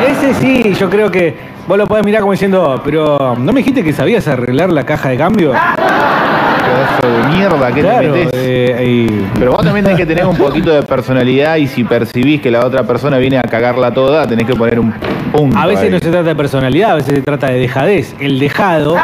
[0.08, 1.36] Ese sí, yo creo que
[1.68, 5.10] vos lo podés mirar como diciendo, pero ¿no me dijiste que sabías arreglar la caja
[5.10, 5.52] de cambio?
[5.52, 8.30] pedazo de mierda que Claro, te metés.
[8.34, 12.40] eh, y- Pero vos también tenés que tener un poquito de personalidad y si percibís
[12.42, 14.94] que la otra persona viene a cagarla toda, tenés que poner un
[15.34, 15.58] punto.
[15.58, 15.90] A veces ahí.
[15.92, 18.16] no se trata de personalidad, a veces se trata de dejadez.
[18.20, 18.96] El dejado.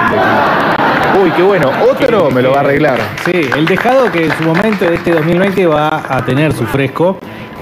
[1.22, 1.70] Uy, qué bueno.
[1.92, 3.00] Otro me lo va a arreglar.
[3.26, 7.18] Sí, el dejado que en su momento de este 2020 va a tener su fresco,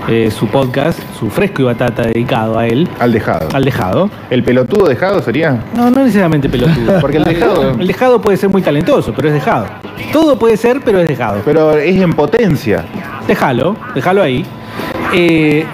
[0.07, 2.87] eh, su podcast, su fresco y batata dedicado a él.
[2.99, 3.47] Al dejado.
[3.53, 4.09] Al dejado.
[4.29, 5.63] ¿El pelotudo dejado sería?
[5.75, 6.97] No, no necesariamente pelotudo.
[7.01, 9.65] Porque el dejado- El dejado puede ser muy talentoso, pero es dejado.
[10.11, 11.41] Todo puede ser, pero es dejado.
[11.45, 12.85] Pero es en potencia.
[13.27, 14.45] Déjalo, déjalo ahí.
[15.13, 15.65] Eh,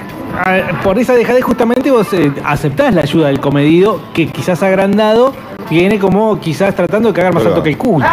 [0.84, 5.34] por esa dejadez justamente vos eh, aceptás la ayuda del comedido que quizás agrandado
[5.69, 8.05] viene como quizás tratando de cagar más alto que el culo.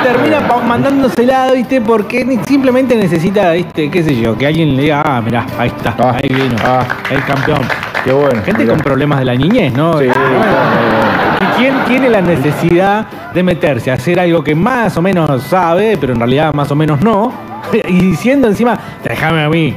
[0.00, 1.80] Y termina mandándosela, ¿viste?
[1.80, 3.90] Porque simplemente necesita, ¿viste?
[3.90, 4.36] ¿Qué sé yo?
[4.36, 6.84] Que alguien le diga, ah, mirá, ahí está, Ah, ahí vino, ah.
[7.10, 7.60] el campeón.
[8.04, 8.42] Qué bueno.
[8.44, 8.74] Gente Mirá.
[8.74, 9.98] con problemas de la niñez, ¿no?
[9.98, 11.40] Sí, Eh, claro.
[11.40, 15.96] ¿Y quién tiene la necesidad de meterse a hacer algo que más o menos sabe,
[16.00, 17.32] pero en realidad más o menos no?
[17.88, 19.74] Y diciendo encima, déjame a mí,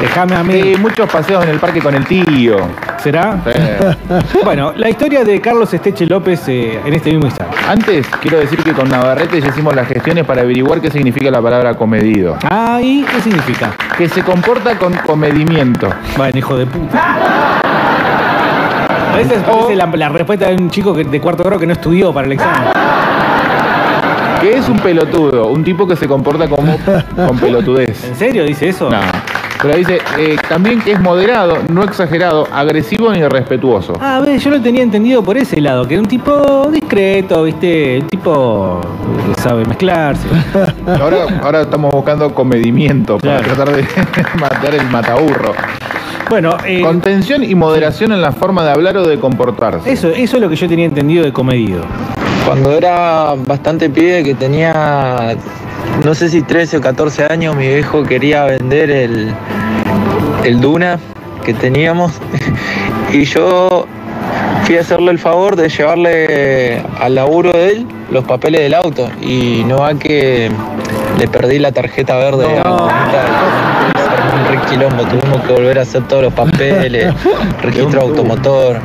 [0.00, 0.60] déjame a mí.
[0.60, 2.56] Sí, muchos paseos en el parque con el tío.
[3.02, 3.38] ¿Será?
[3.44, 4.38] Sí.
[4.44, 7.56] Bueno, la historia de Carlos Esteche López eh, en este mismo instante.
[7.68, 11.40] Antes, quiero decir que con Navarrete ya hicimos las gestiones para averiguar qué significa la
[11.40, 12.36] palabra comedido.
[12.44, 13.72] Ah, ¿y qué significa?
[13.96, 15.88] Que se comporta con comedimiento.
[16.16, 17.00] Bueno, hijo de puta.
[19.12, 21.72] A veces parece la, la respuesta de un chico que- de cuarto grado que no
[21.72, 22.68] estudió para el examen.
[24.40, 26.76] Que es un pelotudo, un tipo que se comporta como
[27.26, 28.04] con pelotudez.
[28.04, 28.90] ¿En serio dice eso?
[28.90, 29.00] No.
[29.62, 33.92] Pero dice eh, también que es moderado, no exagerado, agresivo ni irrespetuoso.
[34.00, 37.42] Ah, a ver, yo lo tenía entendido por ese lado, que era un tipo discreto,
[37.42, 37.98] ¿viste?
[38.00, 38.80] Un tipo
[39.34, 40.26] que sabe mezclarse.
[41.00, 43.54] Ahora, ahora estamos buscando comedimiento para Claro.
[43.54, 43.84] tratar de
[44.40, 45.52] matar el mataburro.
[46.30, 49.92] Bueno, eh, Contención y moderación en la forma de hablar o de comportarse.
[49.92, 51.82] eso, eso es lo que yo tenía entendido de comedido.
[52.46, 55.36] Cuando era bastante pibe, que tenía,
[56.04, 59.34] no sé si 13 o 14 años, mi viejo quería vender el,
[60.44, 60.98] el Duna
[61.44, 62.12] que teníamos.
[63.12, 63.86] Y yo
[64.62, 69.10] fui a hacerle el favor de llevarle al laburo de él los papeles del auto.
[69.20, 70.48] Y no va que
[71.18, 72.88] le perdí la tarjeta verde a armó
[74.36, 77.12] un re quilombo, tuvimos que volver a hacer todos los papeles,
[77.62, 78.80] registro automotor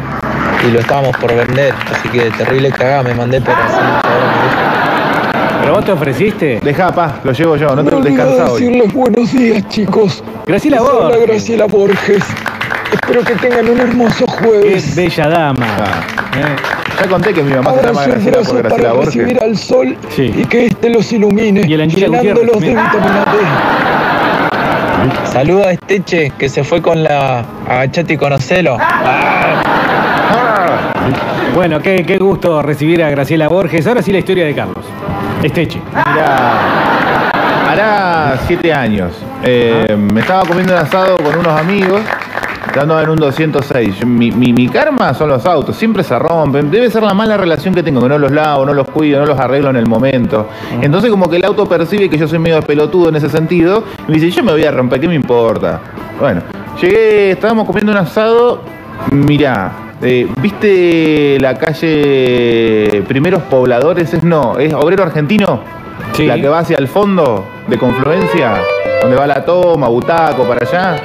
[0.68, 4.24] y lo estábamos por vender, así que terrible cagada me mandé por hacer el favor
[4.24, 4.76] a mi viejo.
[5.66, 6.60] ¿Pero vos te ofreciste?
[6.64, 8.62] Deja, pa, lo llevo yo, no te Me olvidé descansado hoy.
[8.64, 10.24] decirles buenos días, chicos.
[10.46, 11.22] Graciela Borges.
[11.28, 12.24] Graciela Borges.
[12.94, 14.96] Espero que tengan un hermoso Qué jueves.
[14.96, 15.66] bella dama.
[15.80, 16.04] Ah.
[16.38, 16.56] Eh,
[17.02, 19.42] Ya conté que mi mamá se llama Graciela por Graciela para recibir Borges.
[19.44, 20.32] al sol Sí.
[20.38, 23.40] y que éste los ilumine, Y el llenándolos de vitamina D.
[25.32, 28.78] Saluda a Esteche que se fue con la agachate y conocelo.
[31.54, 33.88] Bueno, qué, qué gusto recibir a Graciela Borges.
[33.88, 34.86] Ahora sí la historia de Carlos.
[35.44, 35.82] Esteche.
[35.90, 36.60] Mirá,
[37.72, 39.12] hará siete años.
[39.44, 42.02] Eh, me estaba comiendo un asado con unos amigos.
[42.78, 44.00] Andaba en un 206.
[44.00, 46.70] Yo- Mi, mi- mi karma son los autos, siempre se rompen.
[46.70, 49.26] Debe ser la mala relación que tengo, que no los lavo, no los cuido, no
[49.26, 50.50] los arreglo en el momento.
[50.82, 54.12] Entonces como que el auto percibe que yo soy medio pelotudo en ese sentido y
[54.12, 55.80] me dice, yo me voy a romper, ¿qué me importa?
[56.20, 56.42] Bueno,
[56.82, 58.62] llegué, estábamos comiendo un asado,
[59.12, 64.14] mirá, eh, ¿viste la calle Primeros Pobladores?
[64.14, 65.60] Es no, es Obrero Argentino,
[66.14, 66.26] Sí.
[66.26, 68.54] la que va hacia el fondo de Confluencia,
[69.02, 70.96] donde va la toma, Butaco, para allá.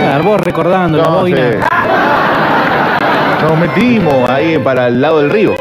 [0.00, 1.50] Claro, vos recordando la boina.
[3.42, 5.54] Nos metimos ahí para el lado del río.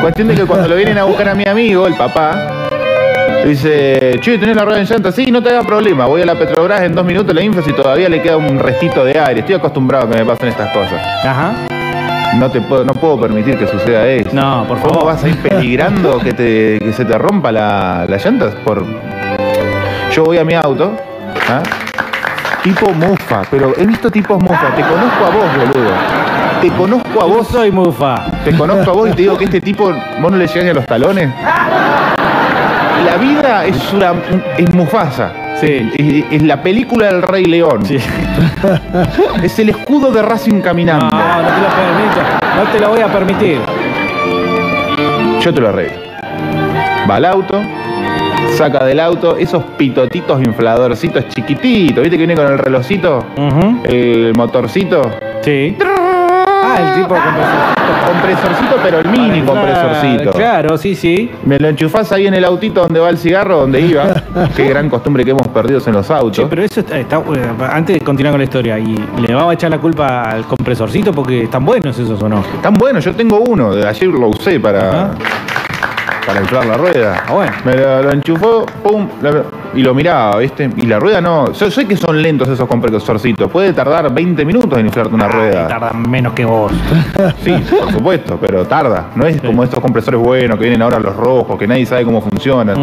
[0.00, 2.65] Cuestión de que cuando lo vienen a buscar a mi amigo, el papá,
[3.48, 5.12] dice, che, ¿tenés la rueda en llanta?
[5.12, 7.72] Sí, no te hagas problema, voy a la Petrobras en dos minutos, la info y
[7.72, 9.40] todavía le queda un restito de aire.
[9.40, 11.00] Estoy acostumbrado a que me pasen estas cosas.
[11.24, 11.52] Ajá.
[12.38, 14.30] No te puedo, no puedo permitir que suceda eso.
[14.32, 15.14] No, por ¿Cómo favor.
[15.14, 18.54] vas a ir peligrando que, te, que se te rompa la, las llantas?
[18.56, 18.84] Por...
[20.12, 20.92] Yo voy a mi auto,
[21.48, 21.62] ¿ah?
[22.62, 24.74] tipo mufa, pero he visto tipos mufa.
[24.74, 25.90] Te conozco a vos, boludo.
[26.60, 27.48] Te conozco a Yo vos.
[27.48, 28.26] soy mufa.
[28.44, 30.70] Te conozco a vos y te digo que este tipo, vos no le llegás ni
[30.70, 31.30] a los talones.
[33.04, 34.14] La vida es una
[34.56, 35.32] es Mufasa.
[35.60, 35.90] Sí.
[35.96, 37.84] Es, es la película del Rey León.
[37.84, 37.98] Sí.
[39.42, 41.06] Es el escudo de Racing caminando.
[41.06, 42.20] No, No, te lo permito.
[42.56, 43.58] No te lo voy a permitir.
[45.40, 45.98] Yo te lo arreglo.
[47.08, 47.62] Va al auto,
[48.56, 53.24] saca del auto esos pitotitos infladorcitos chiquititos, ¿viste que viene con el relojcito?
[53.84, 55.02] El motorcito.
[55.42, 55.76] Sí.
[56.76, 58.06] Ah, el tipo compresorcito.
[58.06, 60.30] Compresorcito, pero el mini compresorcito.
[60.32, 61.30] Claro, sí, sí.
[61.44, 64.04] Me lo enchufás ahí en el autito donde va el cigarro, donde iba.
[64.56, 66.32] Qué gran costumbre que hemos perdido en los autos.
[66.36, 68.94] Che, pero eso está, está- eh, antes de continuar con la historia, ¿y
[69.26, 72.42] le vamos a echar la culpa al compresorcito porque están buenos esos o no?
[72.62, 75.10] Tan bueno, yo tengo uno, de ayer lo usé para,
[76.26, 77.24] para inflar la rueda.
[77.28, 80.70] Ah, Me lo, lo enchufó, pum, la- y lo miraba, ¿viste?
[80.76, 81.52] Y la rueda no.
[81.52, 83.50] Yo sé que son lentos esos compresorcitos.
[83.50, 85.68] Puede tardar 20 minutos en inflarte una rueda.
[85.68, 86.72] Tardan menos que vos.
[87.44, 89.06] Sí, por supuesto, pero tarda.
[89.14, 92.20] No es como estos compresores buenos que vienen ahora los rojos, que nadie sabe cómo
[92.20, 92.76] funcionan.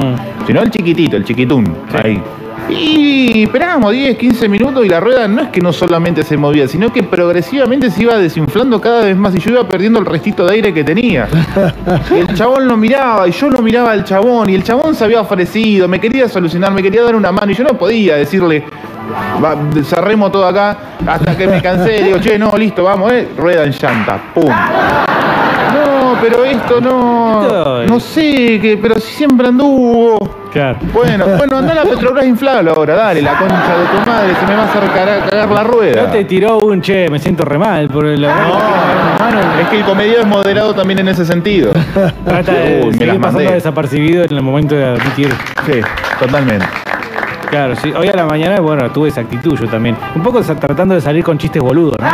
[0.46, 1.76] Sino el chiquitito, el chiquitún.
[2.02, 2.22] Ahí.
[2.70, 6.68] Y esperábamos 10, 15 minutos y la rueda no es que no solamente se movía,
[6.68, 10.46] sino que progresivamente se iba desinflando cada vez más y yo iba perdiendo el restito
[10.46, 11.28] de aire que tenía.
[12.12, 15.22] El chabón lo miraba y yo lo miraba al chabón y el chabón se había
[15.22, 18.64] ofrecido, me quería solucionar, me quería dar una mano y yo no podía decirle,
[19.44, 22.04] "Va, cerremos todo acá hasta que me cansé.
[22.04, 24.52] Digo, che, no, listo, vamos, eh, rueda en llanta, pum.
[26.24, 27.84] No, pero esto no.
[27.84, 30.18] No sé, que, pero si siempre anduvo.
[30.52, 30.78] Claro.
[30.94, 34.46] Bueno, bueno, anda a la Petrobras inflable ahora, dale, la concha de tu madre, se
[34.48, 36.04] me va a hacer cagar, cagar la rueda.
[36.04, 38.24] No te tiró un che, me siento re mal por el.
[38.24, 41.72] Es que el comediado es moderado también en ese sentido.
[42.26, 43.54] Trata de Uy, me seguir las pasando mandé.
[43.56, 45.30] desapercibido en el momento de admitir.
[45.66, 45.82] Sí,
[46.20, 46.66] totalmente.
[47.54, 47.94] Claro, sí.
[47.96, 49.96] Hoy a la mañana, bueno, tuve esa actitud yo también.
[50.16, 52.08] Un poco tratando de salir con chistes boludos, ¿no?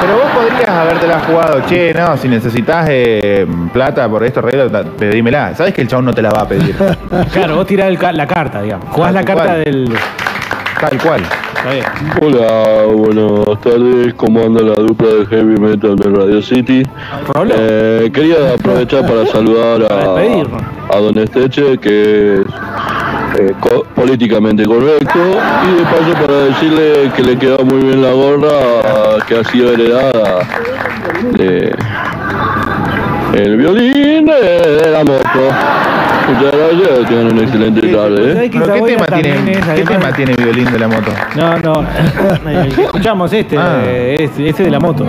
[0.00, 5.54] Pero vos podrías habértela jugado, che, no, si necesitas eh, plata por esto, arreglo, pedímela.
[5.54, 6.74] Sabes que el chabón no te la va a pedir.
[7.30, 8.88] Claro, vos tirás el la carta, digamos.
[8.88, 9.64] Jugás la carta cual.
[9.64, 9.94] del.
[10.80, 11.20] Tal cual.
[11.56, 11.84] Está bien.
[12.22, 14.14] Hola, buenas tardes.
[14.14, 16.82] ¿Cómo anda la dupla de heavy metal de Radio City?
[17.50, 22.46] Eh, quería aprovechar para saludar a, a Don Esteche, que es
[23.38, 28.10] eh, co- políticamente correcto, y de paso para decirle que le queda muy bien la
[28.12, 30.40] gorra que ha sido heredada
[31.32, 31.74] de
[33.34, 34.32] el violín de,
[34.82, 35.22] de la moto.
[36.28, 38.30] Muchas gracias, tengan una excelente tarde.
[38.30, 38.34] ¿eh?
[38.34, 41.12] ¿Sabés que ¿Pero esa qué tema, tiene, es, ¿qué tema tiene violín de la moto?
[41.36, 41.86] No, no.
[42.50, 43.80] El escuchamos este, Ah.
[43.84, 45.04] eh, este, este de la moto.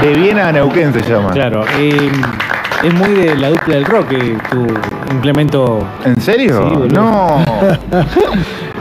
[0.00, 1.30] De Viena a Neuquén se llama.
[1.32, 1.64] Claro.
[1.78, 2.10] eh,
[2.82, 4.66] es muy de la dupla del rock, eh, tu
[5.12, 5.86] implemento.
[6.04, 6.68] ¿En serio?
[6.68, 6.88] Sí, boludo.
[7.00, 7.44] no.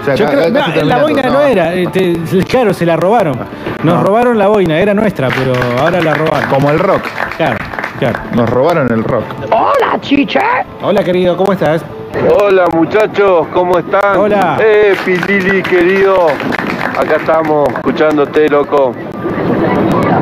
[0.02, 1.34] O sea, Yo acá- creo- acá no, la boina todo.
[1.34, 3.38] no era, este, claro, se la robaron.
[3.84, 6.50] Nos robaron la boina, era nuestra, pero ahora la robaron.
[6.50, 7.02] Como el rock.
[7.36, 7.58] Claro,
[8.00, 8.20] claro.
[8.34, 9.26] Nos robaron el rock.
[9.52, 10.40] Hola, chiche.
[10.82, 11.84] Hola, querido, ¿cómo estás?
[12.42, 14.16] Hola muchachos, ¿cómo están?
[14.18, 14.58] Hola.
[14.62, 16.28] Eh, Pilili querido,
[16.98, 18.94] acá estamos escuchándote, loco.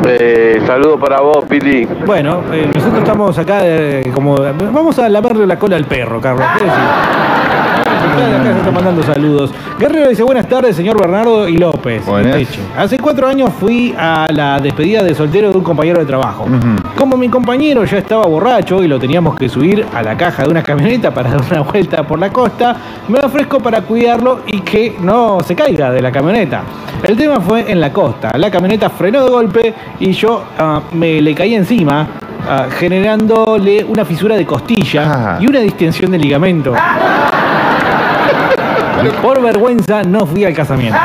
[0.06, 1.86] Eh, saludo para vos, Pili.
[2.06, 4.36] Bueno, eh, nosotros estamos acá de- como.
[4.38, 6.46] Vamos a lavarle la cola al perro, Carlos.
[8.18, 9.52] Acá, acá se están mandando saludos.
[9.78, 12.04] Guerrero dice buenas tardes, señor Bernardo y López.
[12.76, 16.48] Hace cuatro años fui a la despedida de soltero de un compañero de trabajo.
[16.96, 20.50] Como mi compañero ya estaba borracho y lo teníamos que subir a la caja de
[20.50, 22.76] una camioneta para dar una vuelta por la costa,
[23.08, 26.64] me ofrezco para cuidarlo y que no se caiga de la camioneta.
[27.04, 28.32] El tema fue en la costa.
[28.36, 32.08] La camioneta frenó de golpe y yo ah, me le caí encima,
[32.50, 36.74] ah, generándole una fisura de costilla y una distensión de ligamento.
[39.22, 41.00] Por vergüenza no fui al casamiento.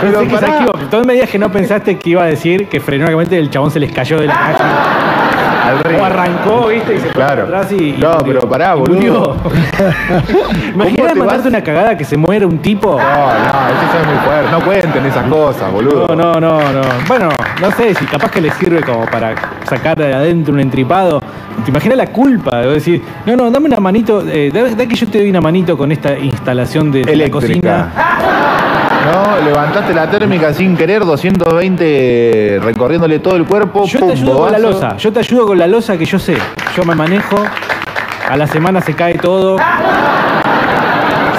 [0.00, 0.78] Pensé que se equivocó.
[0.90, 3.80] Tú me digas que no pensaste que iba a decir que y el chabón se
[3.80, 4.34] les cayó de la
[6.00, 7.46] O arrancó, viste, y se fue Claro.
[7.46, 7.92] para atrás y.
[7.98, 9.36] No, pero pará, boludo.
[10.74, 12.92] Imagínate te mandarte una cagada que se muere un tipo.
[12.92, 14.50] No, no, eso es muy fuerte.
[14.50, 16.06] No cuenten esas cosas, boludo.
[16.08, 16.80] No, no, no, no.
[17.08, 17.28] Bueno,
[17.60, 19.34] no sé si capaz que le sirve como para
[19.68, 21.20] sacar de adentro un entripado.
[21.64, 24.94] ¿Te imaginas la culpa de decir, no, no, dame una manito, eh, da, da que
[24.96, 27.32] yo te doy una manito con esta instalación de, la Eléctrica.
[27.46, 27.92] cocina?
[28.90, 33.86] No, levantaste la térmica sin querer, 220 recorriéndole todo el cuerpo.
[33.86, 36.36] Yo te ayudo con la losa, yo te ayudo con la losa que yo sé.
[36.76, 37.36] Yo me manejo,
[38.28, 39.56] a la semana se cae todo.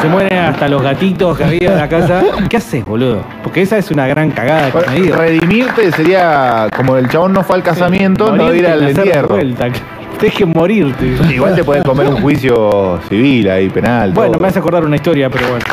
[0.02, 2.24] Se mueren hasta los gatitos que había en la casa.
[2.50, 3.24] ¿Qué haces, boludo?
[3.44, 5.18] Porque esa es una gran cagada de medida.
[5.18, 9.38] Redimirte sería como el chabón no fue al casamiento, no ir al entierro.
[10.20, 11.18] Deje morirte.
[11.34, 14.12] Igual te puedes comer un juicio civil ahí, penal.
[14.12, 14.42] Bueno, todo.
[14.42, 15.66] me hace acordar una historia, pero bueno.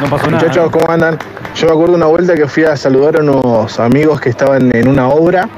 [0.00, 0.44] No pasó nada.
[0.44, 1.18] Muchachos, ¿cómo andan?
[1.54, 4.88] Yo me acuerdo una vuelta que fui a saludar a unos amigos que estaban en
[4.88, 5.48] una obra,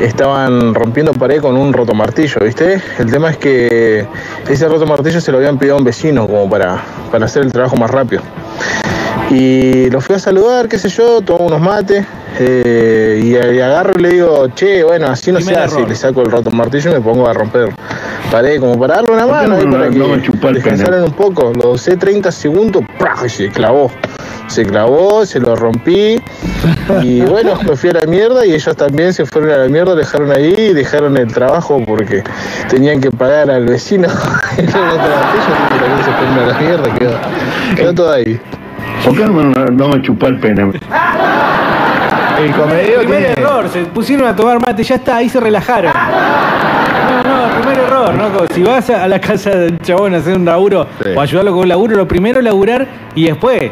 [0.00, 2.80] estaban rompiendo pared con un rotomartillo, ¿viste?
[2.98, 4.06] El tema es que
[4.48, 7.76] ese rotomartillo se lo habían pedido a un vecino como para, para hacer el trabajo
[7.76, 8.22] más rápido.
[9.34, 12.04] Y lo fui a saludar, qué sé yo, tomo unos mates.
[12.38, 15.86] eh, y, y agarro y le digo, che, bueno, así no se hace.
[15.86, 17.70] Le saco el roto martillo y me pongo a romper
[18.30, 21.12] pared, como para darle una ¿Por qué mano no- para no me que descansaran un
[21.12, 21.52] poco.
[21.54, 23.14] Lo usé 30 segundos, ¡prá!
[23.24, 23.90] y se clavó.
[24.48, 26.20] Se clavó, se lo rompí.
[27.02, 29.94] Y bueno, me fui a la mierda y ellos también se fueron a la mierda,
[29.94, 32.22] dejaron ahí y dejaron el trabajo porque
[32.68, 34.08] tenían que pagar al vecino.
[34.58, 37.12] Y también se fueron a la mierda, quedó,
[37.76, 38.38] quedó todo ahí.
[39.04, 40.62] ¿Por qué no, no me chupó el pene?
[40.62, 43.32] El comedio Primer tiene.
[43.32, 45.92] error, se pusieron a tomar mate, ya está, ahí se relajaron.
[45.92, 48.30] No, no, primer error, ¿no?
[48.52, 51.10] Si vas a la casa del chabón a hacer un laburo Sí.
[51.16, 53.70] o ayudarlo con un laburo, lo primero es laburar y después.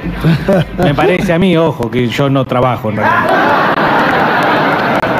[0.78, 3.24] Me parece a mí, ojo, que yo no trabajo en realidad.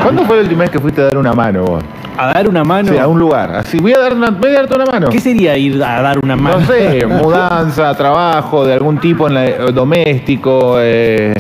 [0.03, 1.85] ¿Cuándo fue la última vez que fuiste a dar una mano vos?
[2.23, 2.93] A dar una mano.
[2.93, 3.51] Sí, a un lugar.
[3.57, 5.09] Así, voy a, dar una, voy a darte una mano.
[5.09, 6.59] ¿Qué sería ir a dar una mano?
[6.61, 11.33] No sé, mudanza, trabajo de algún tipo en la- eh, doméstico, eh,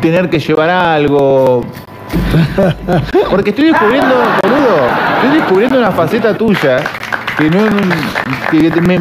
[0.00, 1.66] tener que llevar algo.
[3.28, 4.86] Porque estoy descubriendo, boludo,
[5.22, 6.78] estoy descubriendo una faceta tuya
[7.36, 7.58] que no
[8.50, 8.98] que me,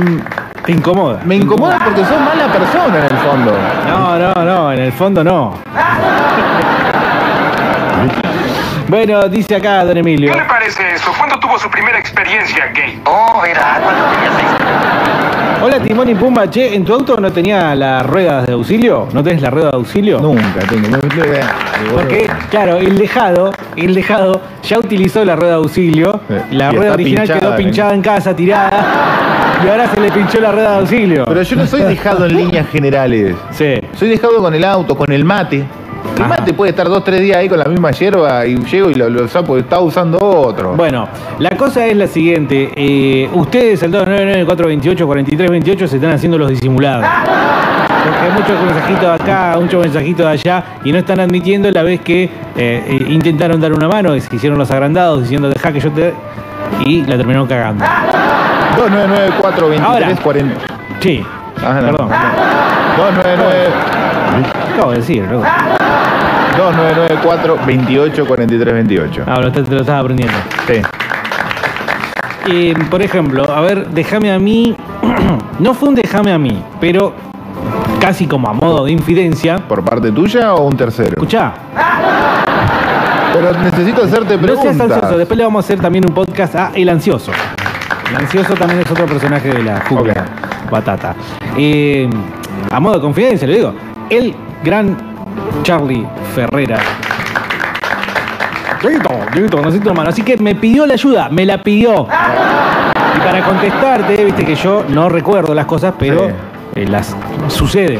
[0.66, 1.22] Te incomoda.
[1.24, 3.54] me incomoda porque sos mala persona en el fondo.
[3.88, 5.60] No, no, no, en el fondo no.
[8.88, 10.32] Bueno, dice acá don Emilio.
[10.32, 11.12] ¿Qué le parece eso?
[11.18, 13.02] ¿Cuándo tuvo su primera experiencia gay?
[13.06, 15.62] Oh, era cuando tenía seis.
[15.64, 19.08] Hola Timón y Pumba, che, ¿en tu auto no tenía las ruedas de auxilio?
[19.14, 20.20] ¿No tenés la rueda de auxilio?
[20.20, 20.88] Nunca tengo.
[20.90, 21.00] no.
[21.94, 26.36] Porque, claro, el dejado, el dejado ya utilizó la rueda de auxilio, Sí.
[26.52, 27.58] la rueda original pinchada, quedó ¿eh?
[27.58, 28.86] pinchada en casa, tirada,
[29.66, 31.26] y ahora se le pinchó la rueda de auxilio.
[31.26, 33.36] Pero yo no soy dejado en líneas generales.
[33.52, 33.82] Sí.
[33.96, 35.66] Soy dejado con el auto, con el mate.
[36.16, 36.28] El Ajá.
[36.40, 39.10] mate puede estar dos, tres días ahí con la misma hierba y llego y lo,
[39.10, 40.74] lo sapo, está usando otro.
[40.76, 41.08] Bueno,
[41.40, 42.72] la cosa es la siguiente.
[42.76, 47.06] eh, ustedes, el 299-428-4328, se están haciendo los disimulados.
[48.06, 51.82] Porque hay muchos mensajitos de acá, muchos mensajitos de allá, y no están admitiendo la
[51.84, 55.80] vez que eh, eh, intentaron dar una mano, se hicieron los agrandados diciendo deja que
[55.80, 56.14] yo te...
[56.86, 57.84] Y la terminaron cagando.
[58.78, 59.34] 299
[59.84, 60.08] Ahora.
[60.08, 60.56] 423 40
[61.00, 61.24] Sí,
[61.64, 61.88] Ah, no.
[61.88, 62.10] perdón.
[62.98, 63.68] 299
[64.76, 65.46] Acabo de decir, loco.
[66.58, 69.24] 299 428 43 28.
[69.28, 70.36] Ah, lo, te, lo estaba aprendiendo.
[70.68, 70.82] Sí.
[72.48, 74.76] Eh, por ejemplo, a ver, déjame a mí.
[75.60, 77.14] no fue un déjame a mí, pero
[78.00, 79.58] casi como a modo de infidencia.
[79.68, 81.10] ¿Por parte tuya o un tercero?
[81.10, 81.54] Escuchá,
[83.34, 84.88] Pero necesito hacerte no seas ansioso.
[84.88, 85.18] preguntas.
[85.18, 87.32] Después le vamos a hacer también un podcast a El Ansioso.
[88.10, 90.26] El Ansioso también es otro personaje de la jungla
[90.70, 91.16] batata.
[91.58, 92.08] Eh,
[92.72, 93.74] a modo de confidencia, le digo.
[94.10, 95.15] El gran
[95.66, 96.78] Charlie Ferrera.
[98.84, 100.10] Dieguito, Dieguito, necesito una mano.
[100.12, 102.04] Así que me pidió la ayuda, me la pidió.
[103.16, 106.30] Y para contestarte, viste que yo no recuerdo las cosas, pero
[106.76, 107.16] eh, las
[107.48, 108.00] suceden.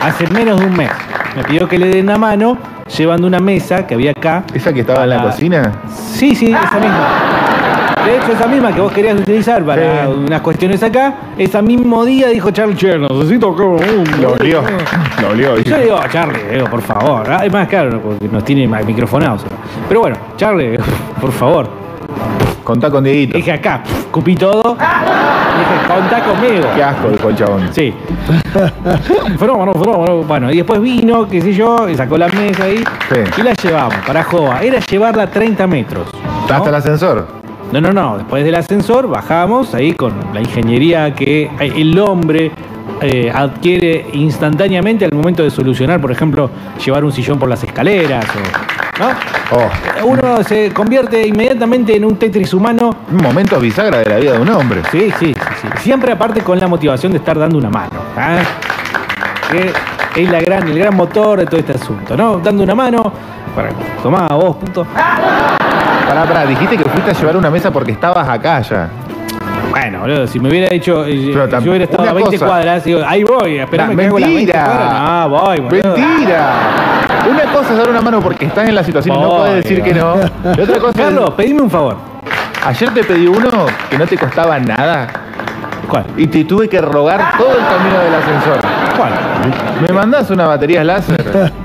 [0.00, 0.90] Hace menos de un mes
[1.36, 2.56] me pidió que le den una mano
[2.96, 4.44] llevando una mesa que había acá.
[4.54, 5.72] ¿Esa que estaba en la para- cocina?
[6.12, 7.08] Sí, sí, esa misma.
[8.06, 10.12] De hecho, esa misma que vos querías utilizar para Sí.
[10.26, 13.62] unas cuestiones acá, ese mismo día dijo Charlie, che, necesito que...
[14.20, 14.62] Lo olió.
[15.20, 15.56] Lo olió.
[15.58, 17.30] Yo le digo, Charlie, digo, por favor.
[17.30, 19.44] Ah, Es más claro, porque nos tiene más microfonados.
[19.88, 20.78] Pero bueno, Charlie,
[21.20, 21.68] por favor.
[22.64, 23.36] Contá con Dieguito.
[23.36, 24.62] Dije acá, cupí todo.
[24.76, 26.64] Dije, contá conmigo.
[26.76, 27.68] Qué asco, dijo el chabón.
[27.72, 27.92] Sí.
[29.38, 30.22] fenómeno, fenómeno.
[30.22, 32.78] Bueno, y después vino, qué sé yo, y sacó la mesa ahí.
[33.10, 33.20] Sí.
[33.38, 34.60] Y la llevamos para Jova.
[34.62, 36.06] Era llevarla 30 metros.
[36.48, 36.54] ¿no?
[36.54, 37.41] ¿Hasta el ascensor?
[37.72, 38.18] No, no, no.
[38.18, 42.52] Después del ascensor bajamos ahí con la ingeniería que el hombre
[43.00, 46.50] eh, adquiere instantáneamente al momento de solucionar, por ejemplo,
[46.84, 48.26] llevar un sillón por las escaleras.
[48.26, 49.08] O, ¿no?
[49.52, 52.94] Oh, Uno se convierte inmediatamente en un Tetris humano.
[53.10, 54.82] un momento bisagra de la vida de un hombre.
[54.90, 55.68] Sí, sí, sí, sí.
[55.78, 57.98] Siempre aparte con la motivación de estar dando una mano.
[58.16, 58.38] ¿ah?
[59.50, 62.38] Que es la gran, el gran motor de todo este asunto, ¿no?
[62.38, 63.12] Dando una mano.
[63.56, 63.70] Para,
[64.02, 64.86] tomá vos, puto.
[66.12, 68.86] Pará, pará, dijiste que fuiste a llevar una mesa porque estabas acá ya.
[69.70, 72.32] Bueno, boludo, si me hubiera dicho, eh, Pero tam- yo hubiera estado una a 20
[72.36, 72.46] cosa.
[72.46, 74.64] cuadras, digo, ahí voy, esperame que hago las 20 mentira.
[74.66, 74.92] cuadras.
[75.10, 75.96] No, voy, boludo.
[75.96, 76.50] Mentira.
[77.30, 79.82] Una cosa es dar una mano porque estás en la situación y no puedes decir
[79.82, 80.12] que no.
[80.12, 81.96] Otra cosa Carlos, pedime un favor.
[82.66, 83.48] ayer te pedí uno
[83.88, 85.06] que no te costaba nada
[85.88, 86.04] ¿Cuál?
[86.18, 88.60] y te tuve que rogar todo el camino del ascensor.
[88.96, 89.12] ¿Cuál?
[89.86, 91.52] ¿Me mandás una batería láser?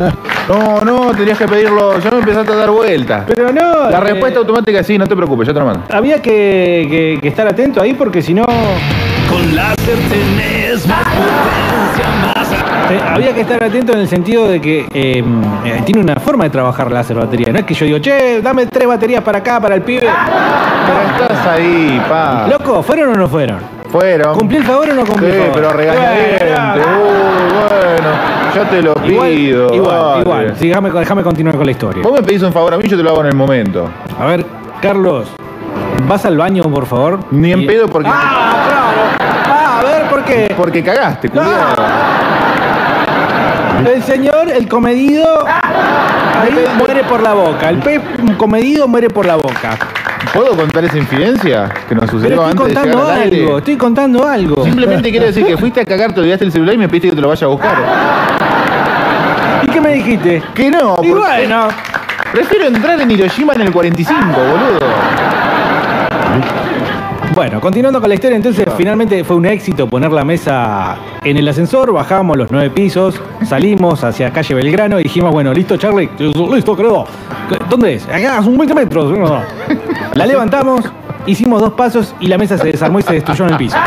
[0.48, 3.26] No, no, tenías que pedirlo, ya me empezaste a dar vueltas.
[3.28, 3.90] Pero no.
[3.90, 5.84] La eh, respuesta automática es sí, no te preocupes, yo te lo mando.
[5.92, 8.46] Había que, que- que estar atento ahí porque si no.
[8.46, 12.52] Con láser tenés más potencia, más
[12.92, 15.22] eh, había que estar atento en el sentido de que eh,
[15.66, 17.52] eh, tiene una forma de trabajar láser batería.
[17.52, 20.08] No es que yo digo, che, dame tres baterías para acá, para el pibe.
[20.08, 22.48] Pero estás ahí, pa.
[22.50, 23.58] Loco, ¿fueron o no fueron?
[23.92, 24.38] Fueron.
[24.38, 25.54] ¿Cumplí el favor o no cumplí Sí, el favor?
[25.56, 26.46] pero regañadiente.
[26.46, 28.10] Uy, bueno.
[28.56, 29.74] yo te lo Igual, pido.
[29.74, 30.22] Igual, dale.
[30.22, 30.56] igual.
[30.60, 32.04] Sí, déjame, déjame continuar con la historia.
[32.04, 33.90] Vos me pedís un favor a mí, yo te lo hago en el momento.
[34.20, 34.46] A ver,
[34.82, 35.30] Carlos,
[36.08, 37.20] ¿vas al baño, por favor?
[37.32, 38.10] Ni en Y- pedo porque.
[38.12, 38.88] Ah, claro.
[39.50, 40.54] Ah, a ver, ¿por qué?
[40.58, 41.76] Porque cagaste, culiado.
[43.86, 47.70] El señor, el comedido, ahí muere por la boca.
[47.70, 48.02] El pez
[48.38, 49.78] comedido muere por la boca.
[50.38, 53.42] ¿Puedo contar esa infidencia que nos Pero sucedió estoy antes contando llegar al aire?
[53.44, 54.64] algo, estoy contando algo.
[54.64, 57.16] Simplemente quiero decir que fuiste a cagar, te olvidaste el celular y me pediste que
[57.16, 57.76] te lo vaya a buscar.
[59.64, 60.44] ¿Y qué me dijiste?
[60.54, 61.70] Que no, Y bueno,
[62.32, 64.80] prefiero entrar en Hiroshima en el 45, boludo.
[67.34, 71.48] Bueno, continuando con la historia, entonces finalmente fue un éxito poner la mesa en el
[71.48, 76.76] ascensor, bajamos los nueve pisos, salimos hacia calle Belgrano y dijimos, bueno, listo Charlie, listo
[76.76, 77.06] creo.
[77.70, 78.06] ¿Dónde es?
[78.08, 79.18] Acá, son 20 metros.
[79.18, 79.42] No.
[80.16, 80.82] La levantamos,
[81.28, 83.78] hicimos dos pasos y la mesa se desarmó y se destruyó en el piso.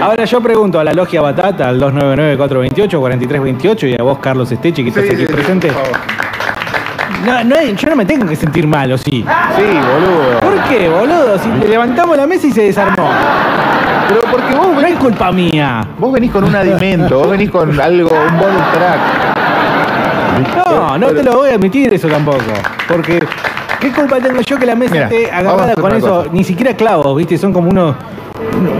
[0.00, 4.90] Ahora yo pregunto a la logia Batata, al 299-428-4328 y a vos, Carlos Esteche, que
[4.90, 5.70] estás Sí, aquí sí, presente.
[7.26, 9.24] No, yo no me tengo que sentir mal, ¿o sí?
[9.56, 10.40] Sí, boludo.
[10.40, 11.38] ¿Por qué, boludo?
[11.38, 13.08] Si le levantamos la mesa y se desarmó.
[14.08, 15.86] Pero porque vos No es culpa mía.
[15.98, 19.00] Vos venís con un adimento, vos venís con algo, un bonus track.
[20.70, 22.38] No, no te lo voy a admitir eso tampoco.
[22.86, 23.18] Porque,
[23.80, 26.18] ¿qué culpa tengo yo que la mesa esté agarrada con eso?
[26.18, 26.30] cosa.
[26.32, 27.36] Ni siquiera clavos, ¿viste?
[27.38, 27.96] Son como unos.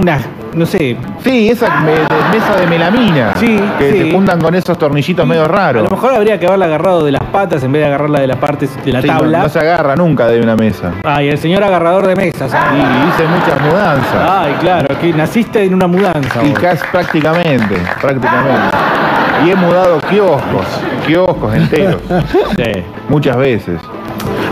[0.00, 0.22] Unas.
[0.56, 0.96] No sé.
[1.22, 1.98] Sí, esa me- de-
[2.32, 3.34] mesa de melamina.
[3.36, 3.98] Sí, Que sí.
[3.98, 5.82] se juntan con esos tornillitos medio A raros.
[5.84, 8.38] lo mejor habría que haberla agarrado de las patas en vez de agarrarla de las
[8.38, 9.38] partes de la Sí, no- tabla.
[9.40, 10.92] No, se agarra nunca de una mesa.
[11.04, 12.50] Ay, el señor agarrador de mesas.
[12.52, 12.76] Y
[13.08, 14.30] hice muchas mudanzas.
[14.30, 16.42] Ay, claro, que naciste en una mudanza.
[16.42, 16.58] Y vos.
[16.58, 18.76] casi prácticamente, prácticamente.
[19.44, 20.66] Y he mudado kioscos,
[21.06, 22.00] kioscos enteros.
[22.56, 22.82] Sí.
[23.10, 23.78] Muchas veces.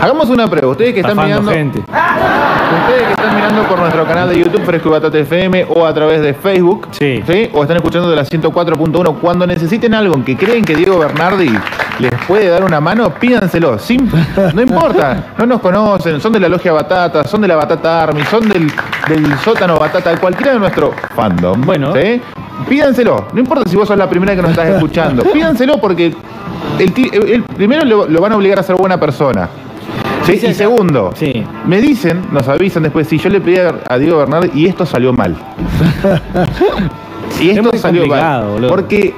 [0.01, 0.67] Hagamos una prueba.
[0.69, 1.51] Ustedes que están Estafando mirando.
[1.51, 1.79] gente.
[1.79, 5.93] Ustedes que están mirando por nuestro canal de YouTube Fresco y Batata FM o a
[5.93, 7.23] través de Facebook, Sí.
[7.53, 11.49] o están escuchando de la 104.1, cuando necesiten algo en que creen que Diego Bernardi
[11.99, 13.79] les puede dar una mano, pídanselo.
[13.79, 14.09] Sin,
[14.53, 18.21] no importa, no nos conocen, son de la Logia Batata, son de la Batata Army,
[18.25, 18.71] son del,
[19.07, 21.61] del sótano Batata, cualquiera de nuestro fandom.
[21.61, 21.93] Bueno.
[21.95, 22.21] ¿sí?
[22.69, 23.27] Pídanselo.
[23.33, 25.23] No importa si vos sos la primera que nos estás escuchando.
[25.23, 26.13] Pídanselo porque
[26.79, 29.47] el, primero lo, lo van a obligar a ser buena persona.
[30.25, 30.39] ¿Sí?
[30.45, 31.43] Y segundo, Sí.
[31.65, 35.13] me dicen, nos avisan después, si yo le pedí a, Diego Bernardi y esto salió
[35.13, 35.35] mal.
[37.41, 38.45] y Es esto salió mal.
[38.47, 38.69] boludo.
[38.69, 39.13] Porque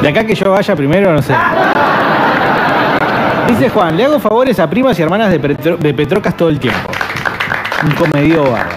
[0.00, 1.34] De acá que yo vaya primero, no sé.
[3.48, 6.58] Dice Juan, le hago favores a primas y hermanas de, Petro- de Petrocas todo el
[6.58, 6.90] tiempo.
[7.84, 8.68] Un comedido bárbaro.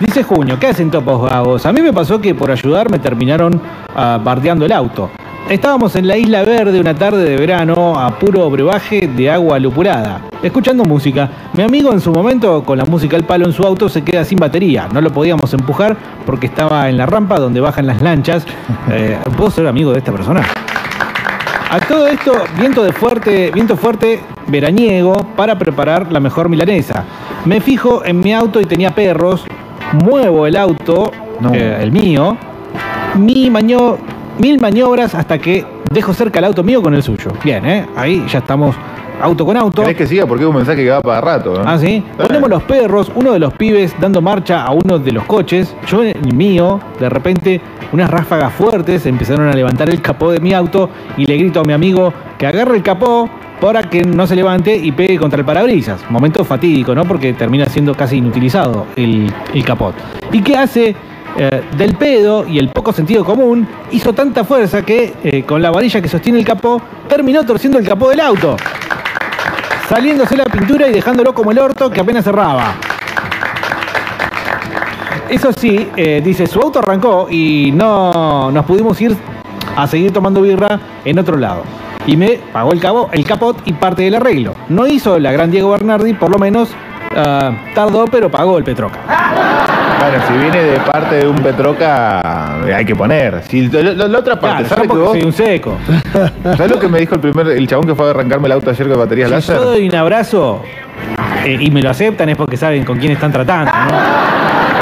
[0.00, 1.66] Dice Junio, ¿qué hacen topos vagos?
[1.66, 3.60] A mí me pasó que por ayudar me terminaron
[3.94, 5.10] ah, bardeando el auto.
[5.48, 10.22] Estábamos en la Isla Verde una tarde de verano a puro brebaje de agua lupulada,
[10.42, 11.30] escuchando música.
[11.52, 14.24] Mi amigo en su momento, con la música al palo en su auto, se queda
[14.24, 14.88] sin batería.
[14.92, 18.44] No lo podíamos empujar porque estaba en la rampa donde bajan las lanchas.
[18.88, 20.42] Eh, ¿Puedo ser amigo de esta persona?
[21.70, 27.02] A todo esto, viento de fuerte, viento fuerte veraniego para preparar la mejor milanesa.
[27.44, 29.44] Me fijo en mi auto y tenía perros.
[30.04, 31.10] Muevo el auto,
[31.52, 32.36] eh, el mío,
[33.16, 33.98] mi maño-
[34.38, 37.32] mil maniobras hasta que dejo cerca el auto mío con el suyo.
[37.44, 37.86] Bien, ¿eh?
[37.96, 38.76] Ahí ya estamos
[39.20, 39.82] auto con auto.
[39.82, 40.26] ¿Querés que siga?
[40.26, 41.60] Porque es un mensaje que va para rato.
[41.60, 41.64] ¿eh?
[41.64, 42.02] Ah, sí.
[42.16, 46.02] Ponemos los perros, uno de los pibes dando marcha a uno de los coches, yo
[46.02, 47.60] en el mío, de repente
[47.92, 51.64] unas ráfagas fuertes empezaron a levantar el capó de mi auto y le grito a
[51.64, 53.28] mi amigo que agarre el capó
[53.60, 56.04] para que no se levante y pegue contra el parabrisas.
[56.10, 57.04] Momento fatídico, ¿no?
[57.04, 59.94] Porque termina siendo casi inutilizado el, el capot.
[60.30, 60.94] ¿Y qué hace?
[61.38, 65.70] Eh, del pedo y el poco sentido común, hizo tanta fuerza que eh, con la
[65.70, 68.56] varilla que sostiene el capó, terminó torciendo el capó del auto
[69.88, 72.74] saliéndose la pintura y dejándolo como el orto que apenas cerraba.
[75.28, 79.16] Eso sí, eh, dice, su auto arrancó y no nos pudimos ir
[79.76, 81.62] a seguir tomando birra en otro lado.
[82.06, 84.54] Y me pagó el, cabo, el capot y parte del arreglo.
[84.68, 86.70] No hizo la gran Diego Bernardi, por lo menos
[87.16, 89.55] ah, tardó, pero pagó el Petroca.
[90.08, 93.42] Bueno, si viene de parte de un Petroca, eh, hay que poner.
[93.48, 95.10] Si, la, otra parte, Claro, ¿sabes que vos?
[95.10, 95.76] soy un seco.
[96.44, 98.70] ¿Sabes lo que me dijo el primer, el chabón que fue a arrancarme el auto
[98.70, 99.56] ayer con baterías Si láser?
[99.56, 100.62] yo doy un abrazo
[101.44, 103.96] eh, y me lo aceptan es porque saben con quién están tratando, ¿no?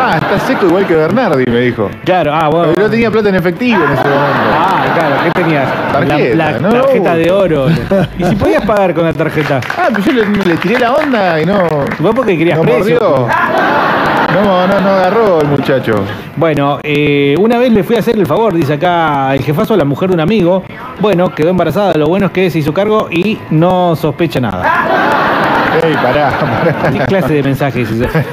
[0.06, 1.88] Ah, está seco igual que Bernardi, me dijo.
[2.04, 2.72] Claro, ah, bueno.
[2.74, 4.50] Pero no tenía plata en efectivo en ese momento.
[4.58, 5.68] Ah, claro, ¿qué tenías?
[5.92, 7.66] Tarjeta, la la no, tarjeta de oro.
[8.18, 9.60] ¿Y si podías pagar con la tarjeta?
[9.78, 11.66] Ah, pero yo le, le tiré la onda y no.
[12.00, 13.00] Vos porque querías no precio.
[13.00, 13.28] mordió.
[14.34, 15.94] No, no, no agarró el muchacho.
[16.36, 19.76] Bueno, eh, una vez le fui a hacer el favor, dice acá el jefazo a
[19.76, 20.64] la mujer de un amigo.
[21.00, 24.64] Bueno, quedó embarazada, lo bueno es que se hizo cargo y no sospecha nada.
[25.82, 26.90] Ey, pará, pará.
[26.90, 28.24] ¿Qué clase de mensajes es ese?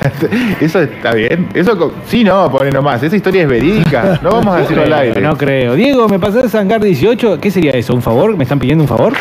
[0.66, 1.50] Eso está bien.
[1.54, 3.02] Eso sí, no, poné nomás.
[3.04, 4.20] Esa historia es verídica.
[4.24, 5.22] No vamos a decirlo al aire.
[5.22, 5.76] No creo.
[5.76, 7.40] Diego, ¿me pasás Hangar 18?
[7.40, 7.94] ¿Qué sería eso?
[7.94, 8.36] ¿Un favor?
[8.38, 9.14] ¿Me están pidiendo un favor?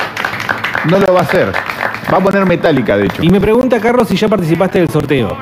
[0.91, 1.53] No lo va a hacer.
[2.13, 3.23] Va a poner metálica, de hecho.
[3.23, 5.37] Y me pregunta Carlos si ya participaste del sorteo.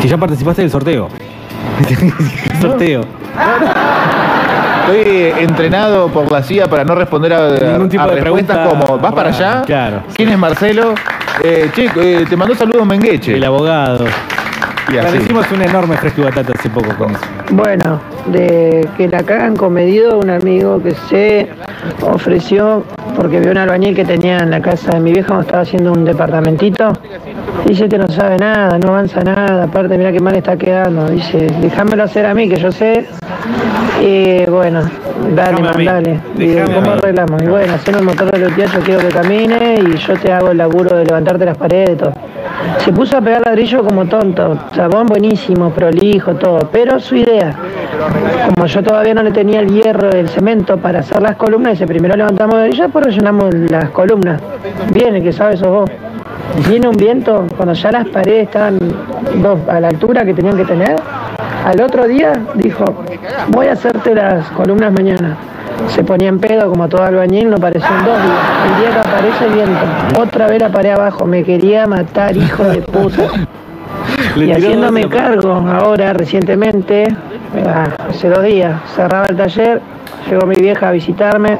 [0.00, 1.08] Si ya participaste del sorteo.
[1.86, 1.96] ¿Qué
[2.60, 3.02] sorteo?
[4.86, 8.86] Estoy entrenado por la CIA para no responder a, Ningún tipo a de respuestas pregunta
[8.86, 9.62] como ¿vas para rara, allá?
[9.66, 10.02] claro.
[10.14, 10.94] ¿Quién es Marcelo?
[11.44, 13.34] Eh, che, eh, te mandó saludos Mengueche.
[13.36, 14.06] El abogado.
[14.90, 15.06] Y así.
[15.06, 17.20] Parecimos un enorme fresco batata hace poco con eso.
[17.50, 21.48] Bueno, de que la cagan comedido un amigo que se
[22.02, 22.84] ofreció
[23.16, 25.92] porque vio un albañil que tenía en la casa de mi vieja cuando estaba haciendo
[25.92, 26.92] un departamentito.
[27.66, 31.08] Dice, este no sabe nada, no avanza nada, aparte mira qué mal está quedando.
[31.10, 33.06] Dice, déjamelo hacer a mí, que yo sé.
[34.00, 34.82] Y bueno,
[35.34, 36.20] dale, mí, mandale.
[36.36, 37.42] Digo, ¿cómo arreglamos?
[37.42, 40.52] Y bueno, hacemos el motor de los yo quiero que camine y yo te hago
[40.52, 42.12] el laburo de levantarte las paredes, todo.
[42.84, 47.52] Se puso a pegar ladrillo como tonto, sabón buenísimo, prolijo, todo, pero su idea,
[48.54, 51.84] como yo todavía no le tenía el hierro, el cemento para hacer las columnas, dice,
[51.84, 54.40] primero levantamos el ladrillo, después rellenamos las columnas.
[54.92, 55.90] Viene, que sabes sos vos.
[56.68, 58.78] Viene un viento, cuando ya las paredes estaban
[59.68, 60.94] a la altura que tenían que tener,
[61.64, 62.84] al otro día dijo,
[63.48, 65.36] voy a hacerte las columnas mañana.
[65.88, 68.18] Se ponía en pedo como todo albañil, no apareció en dos.
[68.68, 72.62] El día que aparece el viento, otra vez la pared abajo, me quería matar, hijo
[72.62, 73.24] de puta.
[74.40, 77.08] Y haciéndome cargo ahora, recientemente,
[77.66, 79.80] ah, hace dos días, cerraba el taller,
[80.28, 81.58] llegó mi vieja a visitarme,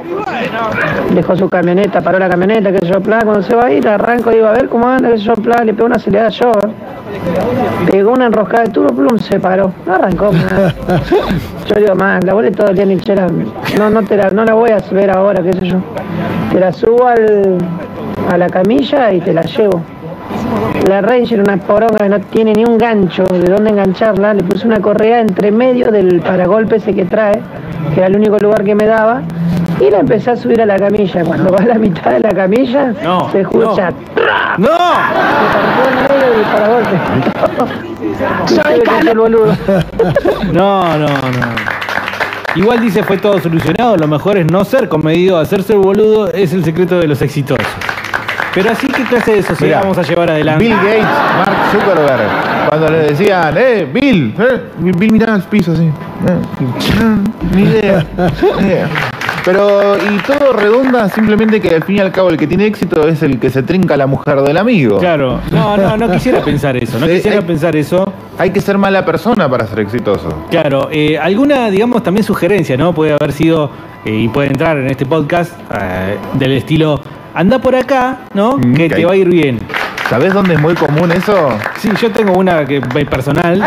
[1.14, 4.30] dejó su camioneta, paró la camioneta, que yo, plan, cuando se va a ir, arranco,
[4.30, 7.90] digo, a ver cómo anda, que yo, plan, le pegó una acelerada yo, eh.
[7.90, 10.30] pegó una enroscada de turbo, plum, se paró, no arrancó.
[11.68, 13.26] Yo digo, más, la volé todo el día en hinchera,
[13.76, 15.82] no, no, te la, no la voy a ver ahora, qué sé yo,
[16.50, 17.58] te la subo al,
[18.30, 19.82] a la camilla y te la llevo.
[20.88, 24.66] La Ranger, una poronga que no tiene ni un gancho de dónde engancharla, le puse
[24.66, 27.40] una correa entre medio del paragolpe ese que trae,
[27.94, 29.22] que era el único lugar que me daba,
[29.80, 31.24] y la empecé a subir a la camilla.
[31.24, 33.92] Cuando va a la mitad de la camilla, No, se escucha.
[34.56, 34.68] ¡No!
[34.68, 36.96] Se partió en medio del paragolpe.
[38.46, 39.56] Soy el boludo.
[40.52, 41.78] No, no, no.
[42.54, 46.52] Igual dice fue todo solucionado, lo mejor es no ser comedido, hacerse el boludo es
[46.52, 47.66] el secreto de los exitosos.
[48.58, 50.64] Pero así, ¿qué clase de sociedad Mirá, vamos a llevar adelante?
[50.64, 55.84] Bill Gates, Mark Zuckerberg, cuando le decían, eh, Bill, eh, Bill miraba al piso así.
[55.84, 58.04] eh, ni idea.
[59.44, 63.06] Pero, y todo redonda simplemente que al fin y al cabo el que tiene éxito
[63.06, 64.98] es el que se trinca la mujer del amigo.
[64.98, 68.12] Claro, no, no, no quisiera pensar eso, no quisiera hay- pensar eso.
[68.38, 70.46] Hay que ser mala persona para ser exitoso.
[70.50, 72.92] Claro, eh, alguna, digamos, también sugerencia, ¿no?
[72.92, 73.70] Puede haber sido,
[74.04, 77.00] eh, y puede entrar en este podcast, eh, del estilo,
[77.38, 78.56] anda por acá, ¿no?
[78.74, 78.94] que ok.
[78.96, 79.60] te va a ir bien.
[80.10, 81.50] ¿Sabés dónde es muy común eso?
[81.78, 83.62] Sí, yo tengo una que personal,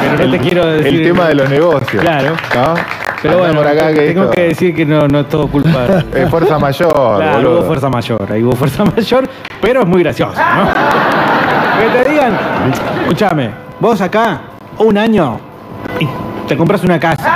[0.00, 1.00] pero no te quiero decir...
[1.00, 2.00] El tema de los negocios.
[2.00, 2.30] Claro.
[2.54, 2.74] ¿no?
[3.22, 5.48] Pero Anda bueno, por acá que tengo esto- que decir que no, no es todo
[5.48, 5.86] culpa.
[6.14, 7.58] Es fuerza mayor, Claro, boludo.
[7.58, 9.28] hubo fuerza mayor, ahí hubo fuerza mayor,
[9.60, 10.68] pero es muy gracioso, ¿no?
[11.80, 12.38] que te digan,
[13.02, 14.40] escúchame, vos acá,
[14.78, 15.40] un año,
[15.98, 16.06] y
[16.46, 17.30] te compras una casa.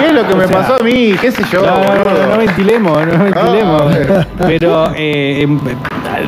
[0.00, 1.62] Y es lo que O me sea, pasó a mí, qué sé yo.
[1.62, 3.82] No, no, no, no ventilemos, no ventilemos.
[4.46, 5.58] Pero eh, em,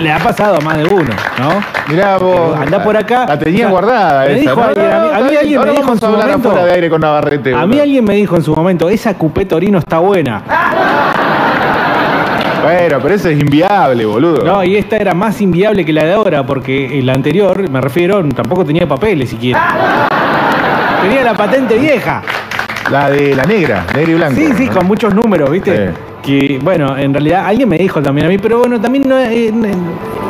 [0.00, 1.50] le ha pasado a más de uno, ¿no?
[1.88, 2.56] Mirá vos.
[2.58, 3.26] Anda por acá.
[3.26, 4.40] La tenía O sea, guardada me esa.
[4.40, 6.34] dijo No, alguien, no, a mí, a alguien me dijo en su momento.
[6.48, 7.54] afuera de aire con Navarrete.
[7.54, 10.42] A mí alguien me dijo en su momento, esa cupé Torino está buena.
[12.62, 14.44] Bueno, pero eso es inviable, boludo.
[14.44, 18.22] No, y esta era más inviable que la de ahora, porque la anterior, me refiero,
[18.34, 20.08] tampoco tenía papeles siquiera.
[21.02, 22.22] Tenía la patente vieja.
[22.90, 24.34] La de la negra, negra y blanca.
[24.36, 24.72] Sí, sí, ¿no?
[24.72, 25.90] con muchos números, ¿viste?
[26.22, 29.52] Que, bueno, en realidad alguien me dijo también a mí, pero bueno, también no eh,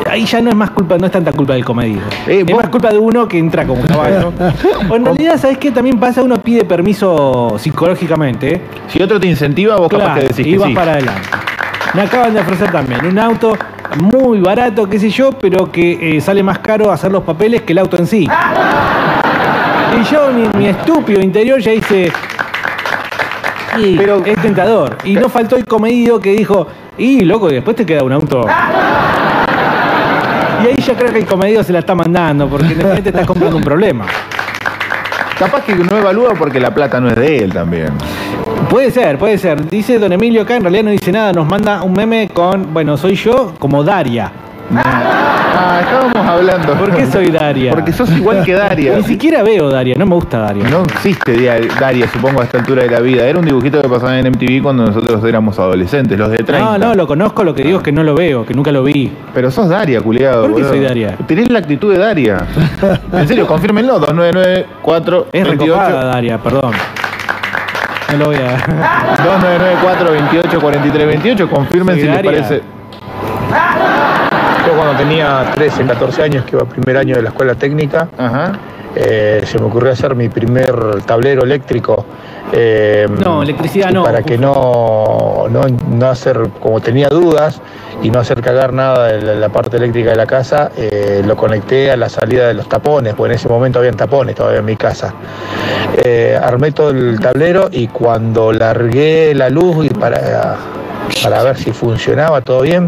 [0.09, 2.01] ahí ya no es más culpa, no es tanta culpa del comedido.
[2.27, 4.33] Eh, es más culpa de uno que entra como caballo.
[4.89, 5.71] o en realidad, ¿sabes qué?
[5.71, 8.53] También pasa, uno pide permiso psicológicamente.
[8.53, 8.61] ¿eh?
[8.87, 10.75] Si otro te incentiva, vos capaz Claro, que decís y que vas sí.
[10.75, 11.21] para adelante.
[11.93, 13.57] Me acaban de ofrecer también un auto
[13.97, 17.73] muy barato, qué sé yo, pero que eh, sale más caro hacer los papeles que
[17.73, 18.27] el auto en sí.
[19.99, 22.11] Y yo, mi, mi estúpido interior, ya dice.
[23.77, 24.97] Y Pero- es tentador.
[25.03, 28.45] Y no faltó el comedido que dijo, y loco, y después te queda un auto.
[30.63, 33.25] Y ahí yo creo que el comedido se la está mandando, porque de repente estás
[33.25, 34.05] comprando un problema.
[35.37, 37.89] Capaz que no evalúa porque la plata no es de él también.
[38.69, 39.69] Puede ser, puede ser.
[39.69, 42.97] Dice don Emilio acá, en realidad no dice nada, nos manda un meme con, bueno,
[42.97, 44.31] soy yo como Daria.
[44.75, 46.73] Ah, estábamos hablando.
[46.73, 47.71] ¿Por qué soy Daria?
[47.71, 48.95] Porque sos igual que Daria.
[48.97, 50.63] Ni siquiera veo Daria, no me gusta Daria.
[50.69, 51.35] No existe
[51.79, 53.25] Daria, supongo, a esta altura de la vida.
[53.25, 56.59] Era un dibujito que pasaba en MTV cuando nosotros éramos adolescentes, los de 30.
[56.59, 58.83] No, no, lo conozco, lo que digo es que no lo veo, que nunca lo
[58.83, 59.11] vi.
[59.33, 60.41] Pero sos Daria, culiado.
[60.43, 60.69] ¿Por qué boludo.
[60.69, 61.17] soy Daria?
[61.27, 62.37] Tenés la actitud de Daria.
[63.13, 63.99] en serio, confírmenlo.
[63.99, 66.71] 2994 Es 28 recopada Daria, perdón.
[68.11, 68.57] No lo voy a...
[69.23, 71.49] 2994 28 43 28.
[71.49, 72.31] Confirmen si les Daria.
[72.31, 72.78] parece.
[74.69, 78.07] Yo cuando tenía 13, 14 años, que iba al primer año de la escuela técnica,
[78.95, 82.05] eh, se me ocurrió hacer mi primer tablero eléctrico.
[82.53, 84.03] eh, No, electricidad no.
[84.03, 87.59] Para que no, no, no hacer, como tenía dudas
[88.03, 91.35] y no hacer cagar nada de la, la parte eléctrica de la casa, eh, lo
[91.35, 94.65] conecté a la salida de los tapones, porque en ese momento habían tapones todavía en
[94.65, 95.15] mi casa.
[95.97, 100.57] Eh, armé todo el tablero y cuando largué la luz y para,
[101.23, 102.85] para ver si funcionaba todo bien,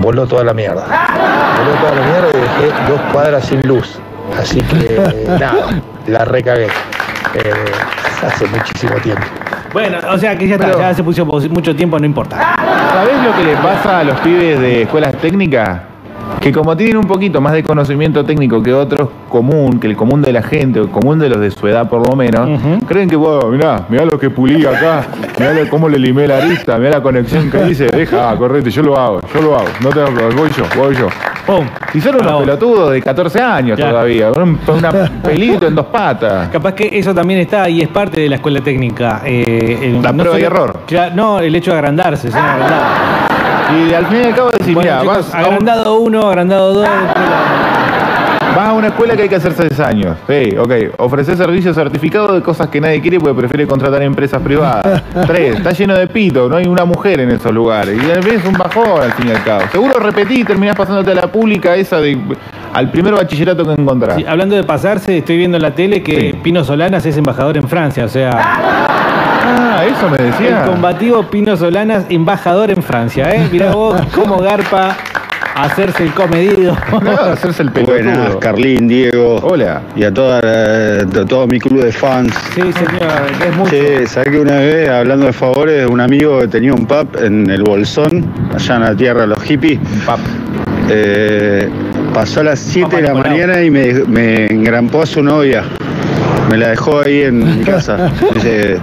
[0.00, 0.84] voló toda la mierda.
[1.58, 3.98] Voló toda la mierda y dejé dos cuadras sin luz.
[4.40, 5.00] Así que
[5.40, 6.66] nada, la recagué.
[6.66, 7.52] Eh,
[8.26, 9.22] hace muchísimo tiempo.
[9.72, 12.54] Bueno, o sea que ya está, Pero- ya se puso mucho tiempo, no importa.
[12.92, 15.80] ¿Sabés lo que le pasa a los pibes de escuelas técnicas?
[16.40, 20.20] Que como tienen un poquito más de conocimiento técnico que otros común, que el común
[20.22, 23.08] de la gente, o el común de los de su edad por lo menos, creen
[23.08, 25.04] que, vos, mirá, mirá lo que pulí acá,
[25.38, 28.70] mirá lo- cómo le limé la arista, mirá la conexión que hice, deja, ah, correte,
[28.70, 31.08] yo lo hago, yo lo hago, no te preocupes, voy yo, voy yo.
[31.46, 31.66] ¡Pum!
[31.92, 33.92] Y son unos pelotudos de 14 años Claro.
[33.92, 34.90] todavía, un, una
[35.22, 36.48] pelito en dos patas.
[36.48, 39.20] Capaz que eso también está y es parte de la escuela técnica.
[39.26, 40.78] eh, el- La prueba y error.
[40.86, 42.84] Cla- no, el hecho de agrandarse, agrandado.
[43.76, 46.88] Y al fin y al cabo decís, Bueno, chicos, vas un- agrandado uno, agrandado dos.
[48.56, 50.16] Vas a una escuela que hay que hacer seis años.
[50.28, 50.72] Sí, ok.
[50.98, 55.02] Ofrecer servicios certificados de cosas que nadie quiere porque prefiere contratar empresas privadas.
[55.26, 57.98] Tres, está lleno de pito, no hay una mujer en esos lugares.
[58.00, 59.62] Y es un bajón al fin y al cabo.
[59.72, 62.16] Seguro repetí y terminás pasándote a la pública esa de
[62.72, 64.16] al primer bachillerato que encontrás.
[64.16, 67.68] Sí, hablando de pasarse, estoy viendo en la tele que Pino Solanas es embajador en
[67.68, 68.30] Francia, o sea,
[69.46, 70.60] Ah, eso me decía.
[70.64, 73.46] el combativo Pino Solanas, embajador en Francia, ¿eh?
[73.52, 74.96] Mirá vos cómo garpa
[75.54, 76.76] hacerse el comedido.
[77.32, 79.36] hacerse el Buenas, Carlín, Diego.
[79.42, 79.82] Hola.
[79.94, 82.32] Y a, toda a todo mi club de fans.
[82.54, 83.12] Sí, señor,
[83.46, 83.70] es mucho.
[83.70, 87.50] Sí, ¿sabés que una vez, hablando de favores, un amigo que tenía un pub en
[87.50, 89.78] el Bolsón, allá en la tierra de los hippies?
[90.90, 91.68] eh,
[92.12, 95.64] pasó a las 7 de la mañana y me, me engrampó a su novia.
[96.50, 98.10] Me la dejó ahí en mi casa.
[98.34, 98.78] Dice,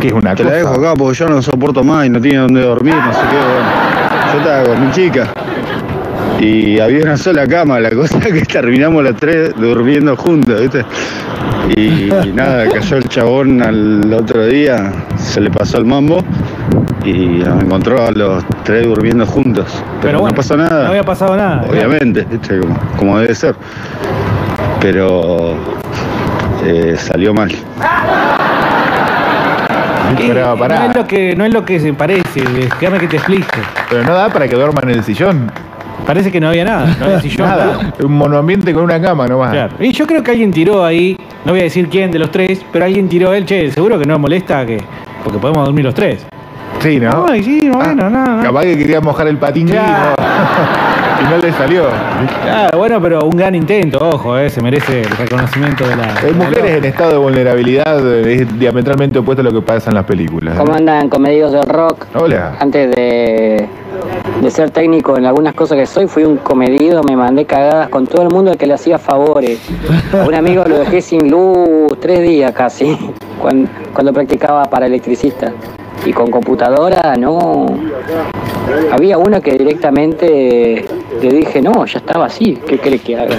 [0.00, 2.38] ¿Qué es una te la dejo acá porque yo no soporto más y no tiene
[2.38, 3.36] dónde dormir, no sé qué.
[3.36, 5.32] Bueno, yo estaba con mi chica.
[6.40, 10.84] Y había una sola cama, la cosa es que terminamos las tres durmiendo juntos, ¿viste?
[11.76, 16.22] Y, nada, cayó el chabón al otro día, se le pasó el mambo
[17.04, 19.66] y nos encontró a los tres durmiendo juntos.
[20.02, 20.84] Pero, bueno, no pasó nada.
[20.84, 21.64] No había pasado nada.
[21.68, 22.60] Obviamente, ¿viste?
[22.60, 23.54] Como, como debe ser.
[24.80, 25.56] Pero
[26.66, 27.50] eh, salió mal.
[30.16, 30.80] Pero pará.
[30.80, 32.40] No es lo que, no es lo que se parece,
[32.80, 33.58] déjame que te explique.
[33.90, 35.50] Pero no da para que duerman en el sillón.
[36.06, 37.48] Parece que no había nada, no había sillón.
[37.48, 37.92] Nada.
[38.02, 39.50] Un monoambiente con una cama nomás.
[39.50, 39.74] Claro.
[39.78, 42.64] Y yo creo que alguien tiró ahí, no voy a decir quién de los tres,
[42.72, 44.82] pero alguien tiró él, che, seguro que no molesta que.
[45.24, 46.26] Porque podemos dormir los tres.
[46.86, 47.26] Sí, ¿no?
[47.28, 48.40] Ay, sí, bueno, nada.
[48.44, 49.78] Capaz que quería mojar el patín y no-
[51.20, 51.82] y no le salió.
[52.44, 56.14] Claro, bueno, pero un gran intento, ojo, eh, se merece el reconocimiento de la.
[56.24, 59.96] Hay mujeres en estado de vulnerabilidad eh, es diametralmente opuesto a lo que pasa en
[59.96, 60.54] las películas.
[60.54, 60.58] ¿eh?
[60.58, 62.04] ¿Cómo andan comedidos del rock?
[62.14, 62.54] Hola.
[62.60, 63.66] Antes de,
[64.42, 68.06] de ser técnico en algunas cosas que soy, fui un comedido, me mandé cagadas con
[68.06, 69.58] todo el mundo al que le hacía favores.
[70.12, 72.96] A un amigo lo dejé sin luz tres días casi,
[73.42, 75.50] cuando, cuando practicaba para electricista.
[76.06, 77.66] Y con computadora no.
[78.92, 80.84] Había una que directamente
[81.20, 83.36] le dije, no, ya estaba así, ¿qué crees que haga?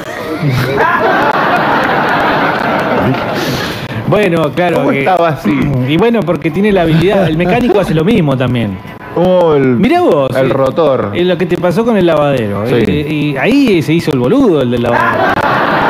[4.08, 4.78] Bueno, claro.
[4.78, 5.52] ¿Cómo que- estaba así?
[5.88, 7.28] Y bueno, porque tiene la habilidad.
[7.28, 8.78] El mecánico hace lo mismo también.
[9.16, 10.30] Oh, el, Mirá vos.
[10.36, 11.12] el eh, rotor.
[11.16, 12.68] eh, lo que te pasó con el lavadero.
[12.68, 12.76] Sí.
[12.76, 15.24] eh, y ahí se hizo el boludo, el del lavadero.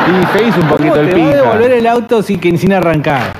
[0.08, 1.42] Y se hizo un poquito ¿Cómo el te va a pija.
[1.42, 3.32] devolver el auto sin, que, sin arrancar?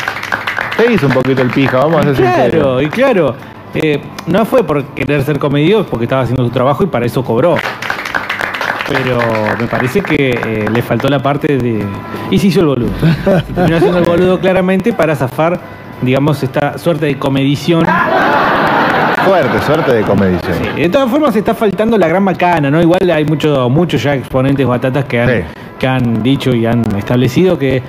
[0.78, 2.82] Se hizo un poquito el pija, vamos a ser Claro, sinceros.
[2.82, 3.34] y claro.
[3.74, 7.22] eh, no fue por querer ser comedido, porque estaba haciendo su trabajo y para eso
[7.24, 7.56] cobró.
[8.88, 9.18] Pero
[9.60, 11.84] me parece que eh, le faltó la parte de.
[12.30, 12.90] Y se hizo el boludo.
[13.44, 15.60] Se terminó haciendo el boludo claramente para zafar,
[16.00, 17.84] digamos, esta suerte de comedición.
[19.26, 20.56] Suerte, suerte de comedición.
[20.76, 22.80] De todas formas, está faltando la gran macana, ¿no?
[22.80, 25.34] Igual hay muchos muchos ya exponentes batatas que han, Sí.
[25.78, 27.82] que han dicho y han establecido que.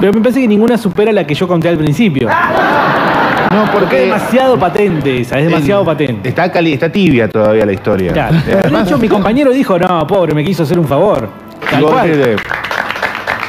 [0.00, 2.28] Pero me parece que ninguna supera la que yo conté al principio.
[2.28, 6.28] No, Porque es demasiado patente esa, es demasiado patente.
[6.28, 8.12] Está, cali- está tibia todavía la historia.
[8.12, 8.36] Claro.
[8.46, 11.28] De hecho, mi compañero dijo, no, pobre, me quiso hacer un favor.
[11.70, 12.36] Tal cual.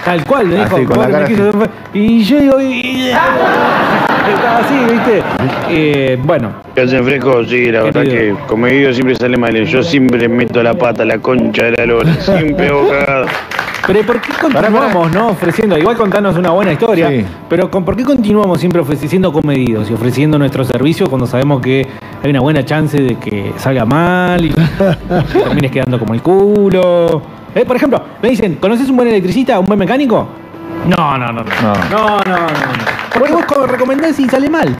[0.04, 1.70] Tal cual, le dijo, Así, con la pobre, me quiso hacer un favor.
[1.94, 5.24] Y yo digo, y- estaba así, ¿viste?
[5.70, 7.44] Eh, bueno, ¿Qué hacen fresco?
[7.46, 9.54] Sí, la verdad que como digo siempre sale mal.
[9.66, 12.14] Yo siempre meto la pata, la concha de la lora.
[12.16, 13.26] Siempre hago cagada.
[13.86, 15.28] Pero ¿por qué continuamos, no?
[15.30, 17.26] Ofreciendo, igual contarnos una buena historia, Sí.
[17.50, 21.86] pero con, ¿por qué continuamos siempre ofreciendo comedidos y ofreciendo nuestro servicio cuando sabemos que
[22.24, 24.50] hay una buena chance de que salga mal y
[25.34, 27.22] que termines quedando como el culo?
[27.56, 30.28] Eh, por ejemplo, me dicen, ¿conoces un buen electricista, un buen mecánico?
[30.88, 31.44] No, no, no.
[31.44, 32.36] No, no, no.
[32.38, 32.48] no.
[33.14, 34.76] Porque vos co- recomendás y sale mal.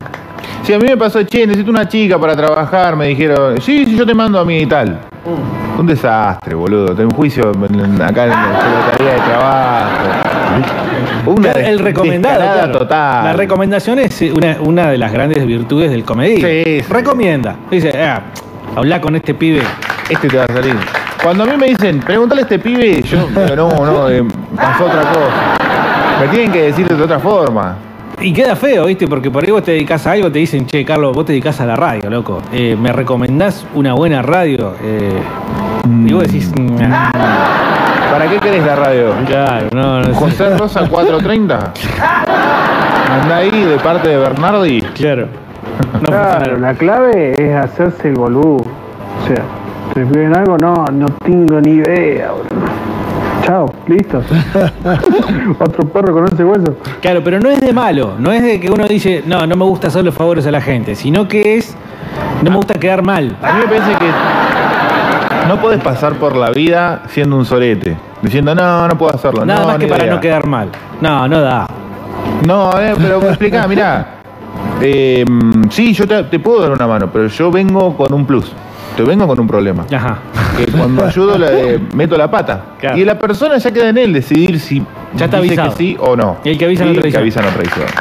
[0.64, 2.96] Sí, a mí me pasó, che, necesito una chica para trabajar.
[2.96, 5.00] Me dijeron, sí, sí, yo te mando a mí y tal.
[5.26, 6.96] Un desastre, boludo.
[6.96, 9.90] Tengo un juicio acá en la Secretaría de Trabajo.
[11.26, 12.36] Una el recomendado.
[12.40, 12.72] claro.
[12.72, 13.24] total.
[13.24, 16.64] La recomendación es una, una de las grandes virtudes del comediante.
[16.66, 16.94] Sí, sí.
[16.94, 17.56] Recomienda.
[17.72, 18.22] Dice, ah,
[18.76, 19.62] habla con este pibe.
[20.10, 20.76] Este te va a salir.
[21.24, 24.22] Cuando a mí me dicen, pregúntale a este pibe, yo, no, no, eh,
[24.58, 26.20] pasó otra cosa.
[26.20, 27.78] Me tienen que decir de otra forma.
[28.24, 29.06] Y queda feo, ¿viste?
[29.08, 31.60] Porque por ahí vos te dedicas a algo, te dicen, che, Carlos, vos te dedicas
[31.60, 32.42] a la radio, loco.
[32.54, 34.74] Eh, ¿Me recomendás una buena radio?
[34.82, 35.20] Eh,
[36.08, 37.12] Y vos decís, "Nah".
[38.12, 39.14] ¿Para qué querés la radio?
[39.28, 40.14] Claro, no, no sé.
[40.14, 41.74] José Rosa 430.
[43.22, 44.82] Anda ahí de parte de Bernardi.
[44.96, 45.28] Claro.
[46.06, 48.58] Claro, la clave es hacerse el boludo.
[48.64, 49.44] O sea,
[49.94, 52.53] te piden algo, no, no tengo ni idea, boludo.
[53.46, 54.22] Chao, listo.
[55.60, 56.78] Otro perro con ese hueso.
[57.02, 59.66] Claro, pero no es de malo, no es de que uno dice, no, no me
[59.66, 61.76] gusta hacer los favores a la gente, sino que es,
[62.42, 63.36] no me gusta quedar mal.
[63.42, 67.98] A mí me parece que no podés pasar por la vida siendo un sorete.
[68.22, 69.46] Diciendo, no, no puedo hacerlo.
[69.46, 70.16] Nada no, más que para idea".
[70.16, 70.70] no quedar mal.
[71.02, 71.68] No, no da.
[72.48, 74.08] No, eh, pero me explicá, mirá.
[74.86, 75.24] Eh,
[75.70, 78.52] sí, yo te, te puedo dar una mano, pero yo vengo con un plus.
[78.96, 79.86] Te vengo con un problema.
[79.94, 80.20] Ajá.
[80.58, 82.62] Que cuando ayudo la- eh, meto la pata.
[82.80, 82.98] Claro.
[82.98, 84.84] Y la persona ya queda en él decidir si
[85.16, 85.72] Ya está dice avisado.
[85.72, 86.38] que sí o no.
[86.44, 87.18] Y el que avisa no el traiciona.
[87.20, 87.92] que avisa no traiciona.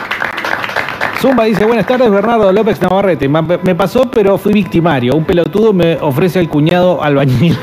[1.21, 3.29] Zumba dice, buenas tardes, Bernardo López Navarrete.
[3.29, 5.15] Me pasó, pero fui victimario.
[5.15, 7.57] Un pelotudo me ofrece al cuñado albañil.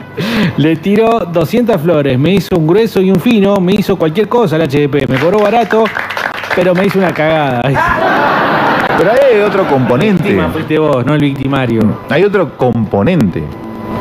[0.58, 4.56] Le tiró 200 flores, me hizo un grueso y un fino, me hizo cualquier cosa
[4.56, 5.08] el HDP.
[5.08, 5.84] Me cobró barato,
[6.54, 7.62] pero me hizo una cagada.
[8.98, 10.22] Pero hay otro componente.
[10.24, 11.80] Víctima fuiste vos, no el victimario.
[12.10, 13.42] Hay otro componente.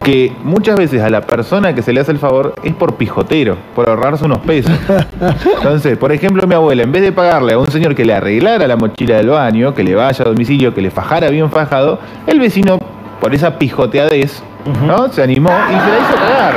[0.04, 3.58] Que muchas veces a la persona que se le hace el favor es por pijotero,
[3.74, 4.72] por ahorrarse unos pesos.
[5.58, 8.68] Entonces, por ejemplo, mi abuela, en vez de pagarle a un señor que le arreglara
[8.68, 12.40] la mochila del baño, que le vaya a domicilio, que le fajara bien fajado, el
[12.40, 12.78] vecino,
[13.20, 14.44] por esa pijoteadez,
[14.86, 15.12] ¿no?
[15.12, 16.54] Se animó y se la hizo cagar.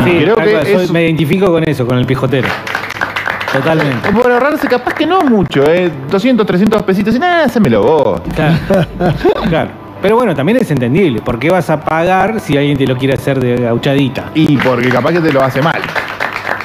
[0.00, 2.48] Y Sí, creo que cual, soy- es me identifico con eso, con el pijotero.
[3.52, 4.10] Totalmente.
[4.12, 5.90] por ahorrarse capaz que no mucho, ¿eh?
[6.10, 8.20] 200, 300 pesitos y nada, hacemelo vos.
[8.34, 8.56] Claro.
[9.48, 9.70] claro.
[10.02, 11.20] Pero bueno, también es entendible.
[11.20, 14.30] ¿Por qué vas a pagar si alguien te lo quiere hacer de gauchadita?
[14.34, 15.80] Y porque capaz que te lo hace mal.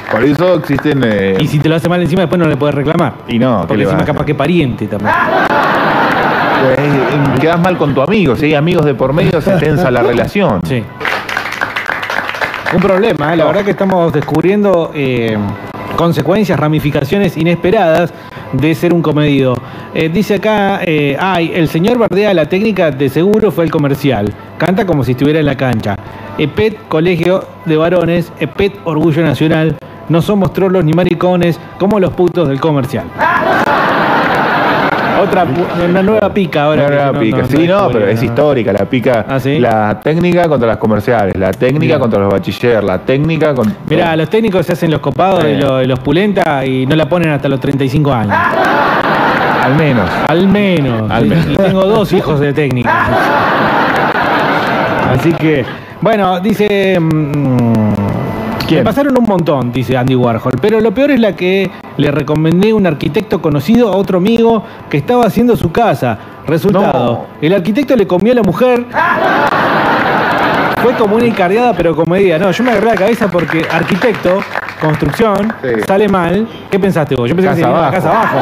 [0.10, 1.02] Por eso existen...
[1.04, 3.16] eh, Y si te lo hace mal encima, después no le puedes reclamar.
[3.28, 5.14] Y no, ¿qué Porque encima capaz que pariente también.
[6.62, 9.92] Pues, eh, quedas mal con tu amigo, si hay amigos de por medio se tensa
[9.92, 10.62] la relación.
[10.66, 10.82] Sí.
[12.74, 13.38] Un problema, ¿eh?
[13.38, 15.38] la verdad que estamos descubriendo eh,
[15.96, 18.14] consecuencias, ramificaciones inesperadas
[18.54, 19.56] de ser un comedido.
[19.94, 24.34] Eh, dice acá, eh, ay, el señor bardea la técnica de seguro fue el comercial.
[24.58, 25.96] Canta como si estuviera en la cancha.
[26.38, 29.78] EPET, Colegio de Varones, EPET, Orgullo Nacional.
[30.10, 33.06] No somos trolos ni maricones como los putos del comercial.
[35.28, 35.46] Otra,
[35.90, 36.90] una nueva pica ahora.
[36.90, 37.38] No, no- pica.
[37.38, 39.26] no- sí, no pero es histórica la pica.
[39.28, 39.60] ¿Ah, sí?
[39.60, 42.00] La técnica contra las comerciales, la técnica Bien.
[42.00, 43.76] contra los bachiller, la técnica contra...
[43.90, 47.30] Mirá, los técnicos se hacen los copados y los, los pulenta y no la ponen
[47.32, 48.36] hasta los 35 años.
[49.64, 50.10] Al menos.
[50.28, 51.10] Al menos.
[51.12, 51.46] Al menos.
[51.48, 52.92] Y tengo dos hijos de técnicos.
[55.18, 55.66] Así que,
[56.02, 57.00] bueno, dice.
[57.00, 57.94] mm,
[58.68, 58.80] ¿Quién?
[58.80, 62.74] Me pasaron un montón, dice Andy Warhol, pero lo peor es la que le recomendé
[62.74, 66.18] un arquitecto conocido a otro amigo que estaba haciendo su casa.
[66.48, 68.86] Resultado, el arquitecto le comió a la mujer.
[70.82, 72.38] Fue como una encardeada, pero comedia.
[72.40, 74.40] No, yo me agarré la cabeza porque arquitecto,
[74.82, 75.82] construcción, Sí.
[75.88, 76.48] sale mal.
[76.70, 77.30] ¿Qué pensaste vos?
[77.30, 77.92] Yo pensé Casa que se abajo.
[77.94, 78.38] casa abajo.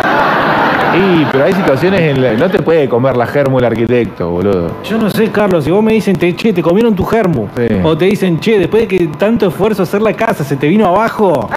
[0.95, 4.71] Y, pero hay situaciones en las no te puede comer la germo el arquitecto, boludo.
[4.83, 7.47] Yo no sé, Carlos, si vos me dicen, te, che, te comieron tu germo.
[7.57, 7.65] Sí.
[7.83, 10.85] O te dicen, che, después de que tanto esfuerzo hacer la casa, se te vino
[10.87, 11.49] abajo.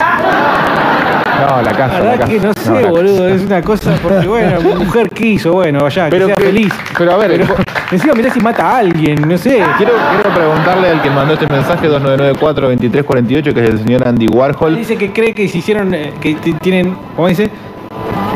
[1.39, 2.33] No, la casa, La la verdad casa.
[2.33, 6.33] que no sé, boludo, es una cosa, porque bueno, mujer quiso, bueno, vaya, Pero que
[6.33, 6.73] sea que- feliz.
[6.97, 7.55] pero a ver, Pero,
[7.93, 9.63] encima mirá si mata a alguien, no sé.
[9.77, 14.77] Quiero, quiero preguntarle al que mandó este mensaje 2994-2348, que es el señor Andy Warhol.
[14.77, 17.51] Dice que cree que se hicieron, eh, que tienen, ¿cómo dice?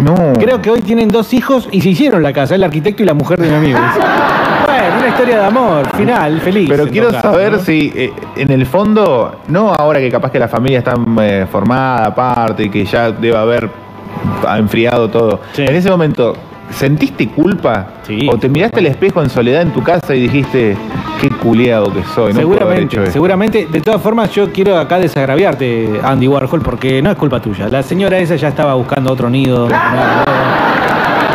[0.02, 0.32] No.
[0.38, 3.14] Creo que hoy tienen dos hijos y se hicieron la casa, el arquitecto y la
[3.14, 3.78] mujer de mi amigo.
[4.66, 6.68] bueno, una historia de amor, final, feliz.
[6.68, 7.58] Pero quiero caso, saber ¿no?
[7.58, 12.06] si eh, en el fondo, no ahora que capaz que la familia está eh, formada
[12.06, 13.68] aparte y que ya debe haber
[14.56, 16.34] enfriado todo, en ese momento,
[16.70, 17.86] ¿sentiste culpa?
[18.30, 20.76] ¿O te miraste al espejo en soledad en tu casa y dijiste,
[21.20, 22.32] qué culiado que soy?
[22.32, 23.12] No seguramente, esto"?
[23.12, 23.66] seguramente.
[23.70, 27.68] De todas formas, yo quiero acá desagraviarte, Andy Warhol, porque no es culpa tuya.
[27.68, 29.68] La señora esa ya estaba buscando otro nido.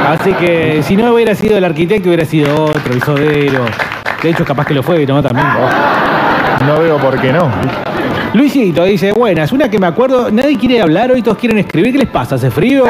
[0.07, 3.65] Así que si no hubiera sido el arquitecto, hubiera sido otro, el sodero.
[4.21, 5.21] De hecho, capaz que lo fue, ¿no?
[5.21, 5.45] También.
[6.65, 7.49] No veo por qué no.
[8.33, 11.99] Luisito dice, buenas, una que me acuerdo, nadie quiere hablar, hoy todos quieren escribir, ¿qué
[11.99, 12.35] les pasa?
[12.35, 12.83] ¿Hace frío?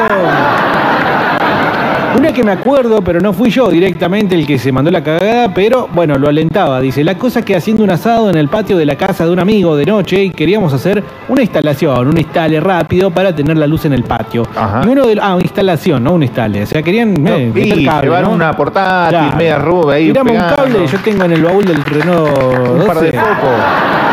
[2.16, 5.52] Una que me acuerdo, pero no fui yo directamente el que se mandó la cagada,
[5.52, 6.80] pero bueno, lo alentaba.
[6.80, 9.38] Dice, la cosa que haciendo un asado en el patio de la casa de un
[9.38, 13.84] amigo de noche y queríamos hacer una instalación, un instale rápido para tener la luz
[13.84, 14.44] en el patio.
[14.84, 16.62] Y uno de Ah, una instalación, no un instale.
[16.62, 18.30] O sea, querían eh, y meter cable, llevar ¿no?
[18.30, 19.36] una portátil, Claro.
[19.36, 20.06] media rube ahí.
[20.08, 22.38] Tirame un cable, yo tengo en el baúl del Renault
[22.80, 23.18] Un par de 12.
[23.18, 24.05] focos.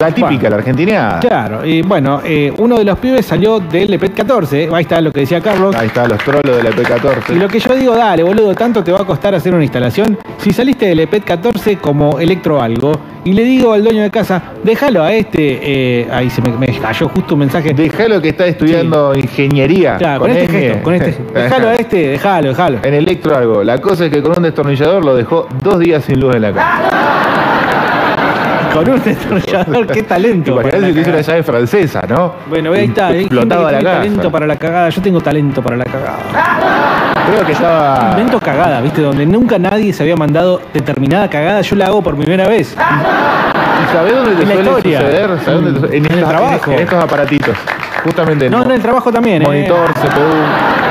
[0.00, 1.18] La típica, la argentina.
[1.20, 5.12] Claro, y bueno, eh, uno de los pibes salió del EPET 14, ahí está lo
[5.12, 5.74] que decía Carlos.
[5.76, 7.34] Ahí está, los trolos del EP14.
[7.34, 10.18] Y lo que yo digo, dale, boludo, tanto te va a costar hacer una instalación.
[10.38, 12.92] Si saliste del EPET 14 como electro algo,
[13.24, 16.66] y le digo al dueño de casa, déjalo a este, eh, ahí se me, me
[16.78, 17.74] cayó justo un mensaje.
[17.74, 19.96] Déjalo que está estudiando ingeniería.
[19.96, 22.78] Claro, con, este gesto, con este Déjalo a este, déjalo, déjalo.
[22.82, 23.62] En electro algo.
[23.62, 26.52] La cosa es que con un destornillador lo dejó dos días sin luz en la
[26.52, 27.07] casa.
[28.78, 30.52] Con un destornillador, qué talento.
[30.52, 32.32] Imagínate si hizo una llave francesa, ¿no?
[32.48, 33.96] Bueno, ahí está, hay gente que Explotaba la tiene casa.
[33.98, 34.88] talento para la cagada.
[34.90, 36.18] Yo tengo talento para la cagada.
[37.30, 38.08] Creo que estaba.
[38.12, 39.02] Invento cagada, ¿viste?
[39.02, 42.74] Donde nunca nadie se había mandado determinada cagada, yo la hago por primera vez.
[42.74, 45.00] ¿Y sabés dónde te En la suele historia.
[45.00, 45.28] suceder?
[45.44, 46.72] ¿Sabés dónde te suele- En, el trabajo.
[46.72, 47.56] En estos aparatitos.
[48.04, 48.48] Justamente.
[48.48, 49.44] No, en el trabajo también, ¿eh?
[49.44, 50.87] Monitor, CPU.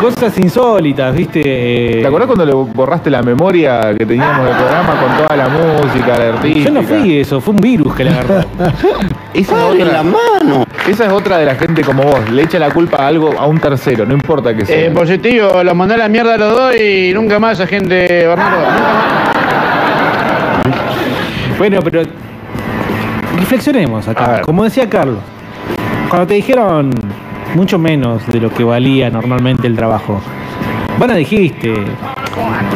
[0.00, 1.40] Cosas insólitas, ¿viste?
[1.44, 5.48] Eh, ¿Te acordás cuando le borraste la memoria que teníamos del programa con toda la
[5.48, 6.68] música, la artística?
[6.68, 8.34] Yo no fui eso, fue un virus que le agarró.
[9.34, 10.66] Esa es otra, mano.
[10.86, 12.30] Esa es otra de la gente como vos.
[12.30, 14.86] Le echa la culpa a algo a un tercero, no importa que sea.
[14.86, 18.26] Eh, positivo, los mandé a la mierda a los dos y nunca más a gente,
[18.26, 18.58] Bernardo.
[21.56, 22.02] Bueno, pero
[23.38, 24.42] reflexionemos acá.
[24.42, 25.20] Como decía Carlos,
[26.08, 26.90] cuando te dijeron
[27.54, 30.20] mucho menos de lo que valía normalmente el trabajo,
[30.98, 31.72] van a dijiste,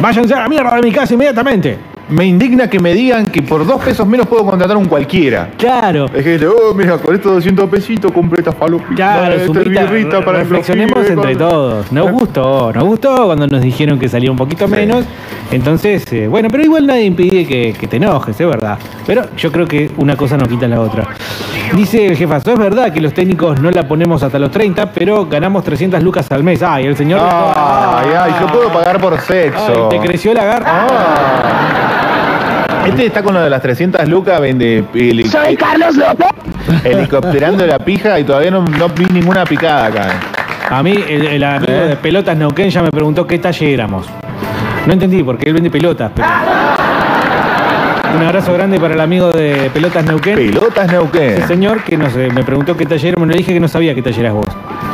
[0.01, 1.77] váyanse a la mierda de mi casa inmediatamente.
[2.09, 5.51] Me indigna que me digan que por dos pesos menos puedo contratar un cualquiera.
[5.57, 6.07] Claro.
[6.13, 8.95] Es que, oh, mira, con estos 200 pesitos compré estas palopitas.
[8.95, 11.91] Claro, esta birrita para reflexionemos entre todos.
[11.91, 15.05] Nos gustó, nos gustó cuando nos dijeron que salía un poquito menos.
[15.51, 18.79] Entonces, eh, bueno, pero igual nadie impide que, que te enojes, es verdad.
[19.05, 21.07] Pero yo creo que una cosa no quita la otra.
[21.75, 25.27] Dice el jefazo, es verdad que los técnicos no la ponemos hasta los 30, pero
[25.27, 26.63] ganamos 300 lucas al mes.
[26.63, 27.19] Ay, el señor...
[27.21, 29.89] Ay, ay, yo puedo pagar por sexo.
[29.91, 31.98] Ay, te creció la garra.
[32.87, 36.27] Este está con lo de las 300 lucas, vende heli- Soy Carlos López.
[36.83, 40.07] helicópterando la pija y todavía no, no vi ninguna picada acá.
[40.69, 41.87] A mí, el, el amigo ¿Eh?
[41.89, 44.07] de pelotas Neuquén ya me preguntó qué talle éramos.
[44.85, 46.27] No entendí, porque él vende pelotas, pero...
[48.15, 50.35] Un abrazo grande para el amigo de Pelotas Neuquén.
[50.35, 51.37] Pelotas Neuquén.
[51.37, 53.93] Sí, señor, que no sé, me preguntó qué taller éramos, le dije que no sabía
[53.93, 54.47] qué taller eras vos.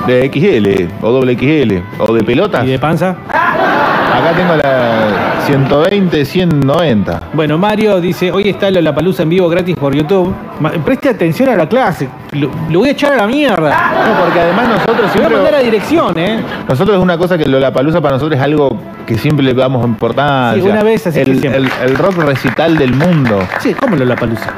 [0.05, 2.65] De XL o doble XL o de pelotas.
[2.65, 3.15] ¿Y de panza?
[3.29, 7.21] Acá tengo la 120, 190.
[7.33, 10.33] Bueno, Mario dice, hoy está la palusa en vivo gratis por YouTube.
[10.59, 13.69] Ma- Preste atención a la clase, lo, lo voy a echar a la mierda.
[13.69, 15.35] No, porque además nosotros Te voy a siempre...
[15.35, 16.39] mandar a dirección, ¿eh?
[16.67, 19.85] Nosotros es una cosa que la palusa para nosotros es algo que siempre le damos
[19.85, 20.63] importancia.
[20.63, 21.61] Sí, una vez, así que el, siempre.
[21.61, 23.39] el, el rock recital del mundo.
[23.59, 24.51] Sí, ¿cómo lo la palusa?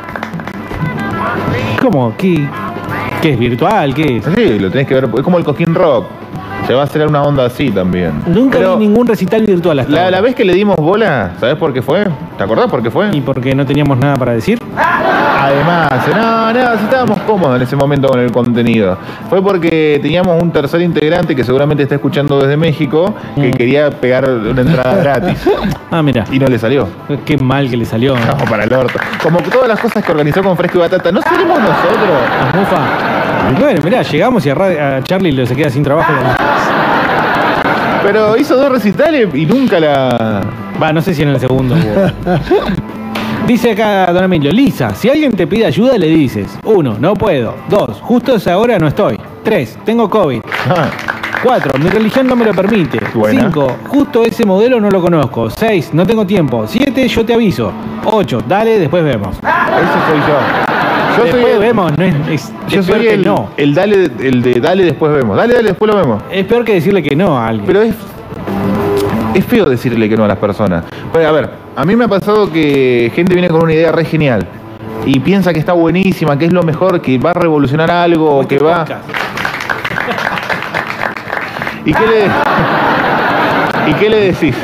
[1.82, 2.14] ¿Cómo?
[2.18, 2.48] ¿Qué,
[3.22, 3.94] ¿Qué es virtual?
[3.94, 4.26] ¿Qué es?
[4.36, 5.10] Sí, lo tenés que ver.
[5.18, 6.06] Es como el Coquín Rock.
[6.68, 8.12] Se va a hacer una onda así también.
[8.28, 10.12] Nunca Pero vi ningún recital virtual hasta la, ahora.
[10.12, 12.06] la vez que le dimos bola, ¿sabes por qué fue?
[12.38, 13.10] ¿Te acordás por qué fue?
[13.16, 14.60] ¿Y porque no teníamos nada para decir?
[15.48, 18.98] Además, no, no, si estábamos cómodos en ese momento con el contenido.
[19.30, 24.30] Fue porque teníamos un tercer integrante que seguramente está escuchando desde México que quería pegar
[24.30, 25.50] una entrada gratis.
[25.90, 26.26] Ah, mira.
[26.32, 26.90] Y no le salió.
[27.26, 28.16] Qué mal que le salió.
[28.16, 28.26] ¿no?
[28.26, 29.00] No, para el orto.
[29.24, 32.10] Como todas las cosas que organizó con Fresco y Batata, ¿no seremos nosotros?
[32.44, 32.78] Las mufa.
[33.60, 36.12] Bueno, mirá, llegamos y a, a Charlie se queda sin trabajo.
[38.04, 40.42] Pero hizo dos recitales y nunca la.
[40.82, 41.76] Va, no sé si en el segundo.
[43.48, 47.56] Dice acá Don Emilio, Lisa, si alguien te pide ayuda le dices, uno, no puedo,
[47.70, 50.42] dos, justo esa hora no estoy, tres, tengo COVID,
[51.44, 53.44] cuatro, mi religión no me lo permite, Buena.
[53.44, 57.72] cinco, justo ese modelo no lo conozco, seis, no tengo tiempo, siete, yo te aviso,
[58.06, 59.38] ocho, dale, después vemos.
[59.38, 59.46] Ese
[60.10, 60.38] soy yo.
[61.18, 63.50] Yo soy después el- vemos, no es, es- Yo es soy peor que el, no.
[63.56, 65.38] el dale, el de dale después vemos.
[65.38, 66.22] Dale, dale después lo vemos.
[66.30, 67.66] Es peor que decirle que no a alguien.
[67.66, 67.96] Pero es,
[69.34, 70.84] es feo decirle que no a las personas.
[71.12, 74.06] Bueno, a ver, a mí me ha pasado que gente viene con una idea re
[74.06, 74.48] genial
[75.06, 78.58] y piensa que está buenísima, que es lo mejor, que va a revolucionar algo, Este
[78.58, 78.86] que va.
[81.86, 82.26] ¿Y qué le,
[83.92, 84.56] ¿y qué le decís?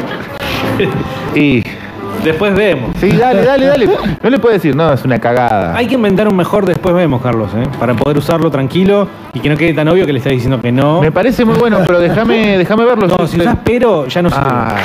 [1.36, 1.64] Y.
[2.24, 2.92] Después vemos.
[3.00, 3.90] Sí, dale, dale, dale.
[4.22, 5.76] No le puedes decir, no, es una cagada.
[5.76, 7.68] Hay que inventar un mejor después vemos, Carlos, ¿eh?
[7.80, 10.72] para poder usarlo tranquilo y que no quede tan obvio que le está diciendo que
[10.72, 11.02] no.
[11.02, 13.08] Me parece muy bueno, pero déjame déjame verlo.
[13.08, 14.44] No, si usás pero, ya no sirve.
[14.46, 14.76] Ah,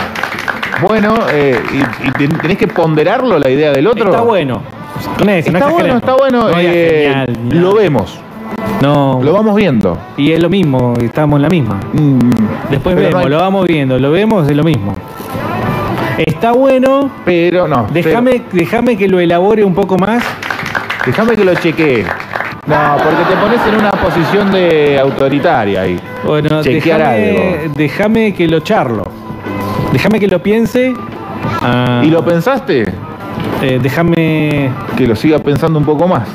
[0.86, 4.06] bueno, eh, y, y ten- tenés que ponderarlo la idea del otro.
[4.10, 4.62] Está bueno.
[5.24, 6.40] No es- no Está bueno, está bueno.
[6.42, 8.18] No digas eh, lo vemos.
[8.80, 9.20] No.
[9.22, 9.98] Lo vamos viendo.
[10.16, 11.80] Y es lo mismo, estamos en la misma.
[12.70, 14.94] Después Pero vemos, no hay- lo vamos viendo, lo vemos, es lo mismo.
[16.18, 17.86] Está bueno, pero no.
[17.92, 20.22] Déjame, déjame que lo elabore un poco más.
[21.06, 22.04] Déjame que lo chequee.
[22.66, 25.98] No, porque te pones en una posición de autoritaria ahí.
[26.24, 27.28] Bueno, Chequear déjame,
[27.62, 27.72] algo.
[27.76, 29.04] déjame que lo charlo.
[29.92, 30.92] Déjame que lo piense.
[31.62, 32.84] Ah, ¿Y lo pensaste?
[33.62, 34.70] eh, déjame.
[34.96, 36.28] Que lo siga pensando un poco más.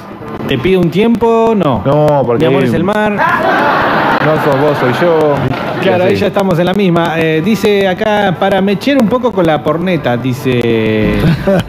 [0.48, 1.54] ¿Te pido un tiempo?
[1.56, 1.84] No.
[1.86, 2.48] No, porque.
[2.48, 3.12] Mi amor es el mar.
[3.12, 5.36] No sos vos, soy yo.
[5.84, 7.20] Claro, ahí ya estamos en la misma.
[7.20, 11.16] Eh, dice acá, para mechar un poco con la porneta, dice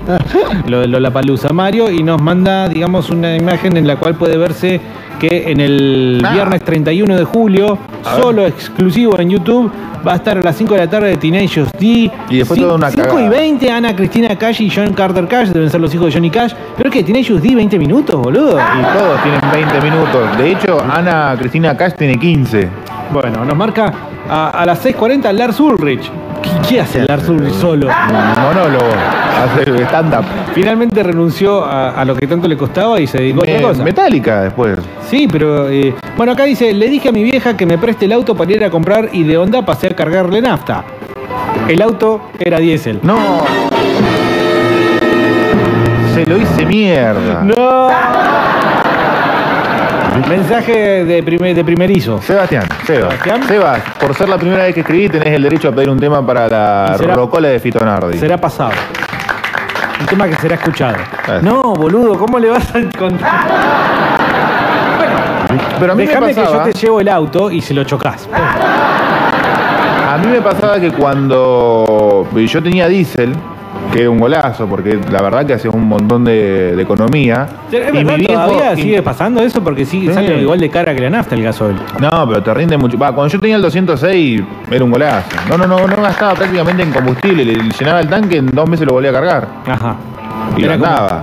[0.66, 4.36] lo de la palusa Mario, y nos manda, digamos, una imagen en la cual puede
[4.36, 4.80] verse
[5.28, 8.22] que en el viernes 31 de julio, A ver.
[8.22, 9.70] solo exclusivo en YouTube,
[10.06, 12.10] va a estar a las 5 de la tarde de Teenage D.
[12.30, 13.30] Y después toda una 5 y cagada.
[13.30, 16.52] 20, Ana Cristina Cash y John Carter Cash, deben ser los hijos de Johnny Cash.
[16.76, 18.58] Pero que Teenage D 20 minutos, boludo.
[18.58, 20.38] Y todos tienen 20 minutos.
[20.38, 22.68] De hecho, Ana Cristina Cash tiene 15.
[23.12, 23.92] Bueno, nos marca
[24.28, 26.10] a, a las 6.40 Lars Ulrich.
[26.42, 27.86] ¿Qué, qué hace Lars Ulrich solo?
[27.86, 29.74] Un monólogo.
[29.76, 30.24] Hace stand-up.
[30.54, 33.82] Finalmente renunció a, a lo que tanto le costaba y se dedicó a otra cosa.
[33.84, 34.78] Metallica después.
[35.08, 38.12] Sí, pero eh, bueno, acá dice, le dije a mi vieja que me preste el
[38.12, 40.84] auto para ir a comprar y de onda pasé a cargarle nafta.
[41.68, 43.00] El auto era diésel.
[43.02, 43.16] No.
[46.14, 47.42] Se lo hice mierda.
[47.42, 47.88] No.
[50.28, 52.20] Mensaje de, primer, de primerizo.
[52.22, 53.14] Sebastián, Sebas.
[53.46, 56.24] Sebas, por ser la primera vez que escribí, tenés el derecho a pedir un tema
[56.24, 58.16] para la será- rocola de Fito Nardi.
[58.18, 58.70] Será pasado.
[60.00, 60.96] Un tema que será escuchado.
[61.26, 61.38] Ah.
[61.42, 63.30] No, boludo, ¿cómo le vas a contar?
[65.78, 67.84] Pero a mí me Déjame que yo pasaba- te llevo el auto y se lo
[67.84, 68.28] chocas.
[68.32, 73.34] A mí me pasaba que cuando yo tenía diésel,
[73.92, 77.46] que un golazo, porque la verdad que hacía un montón de, de economía.
[77.70, 79.62] ¿Es y mi viejo- todavía y- sigue pasando eso?
[79.62, 80.12] Porque sí, Sí.
[80.12, 81.76] sale igual de cara que la nafta el gasoil.
[82.00, 82.98] No, pero te rinde mucho.
[82.98, 85.28] Cuando yo tenía el 206 era un golazo.
[85.48, 87.44] No, no, no, no gastaba prácticamente en combustible.
[87.44, 89.48] Le llenaba el tanque, en dos meses lo volvía a cargar.
[89.66, 89.96] Ajá.
[90.56, 91.22] Y como- andaba.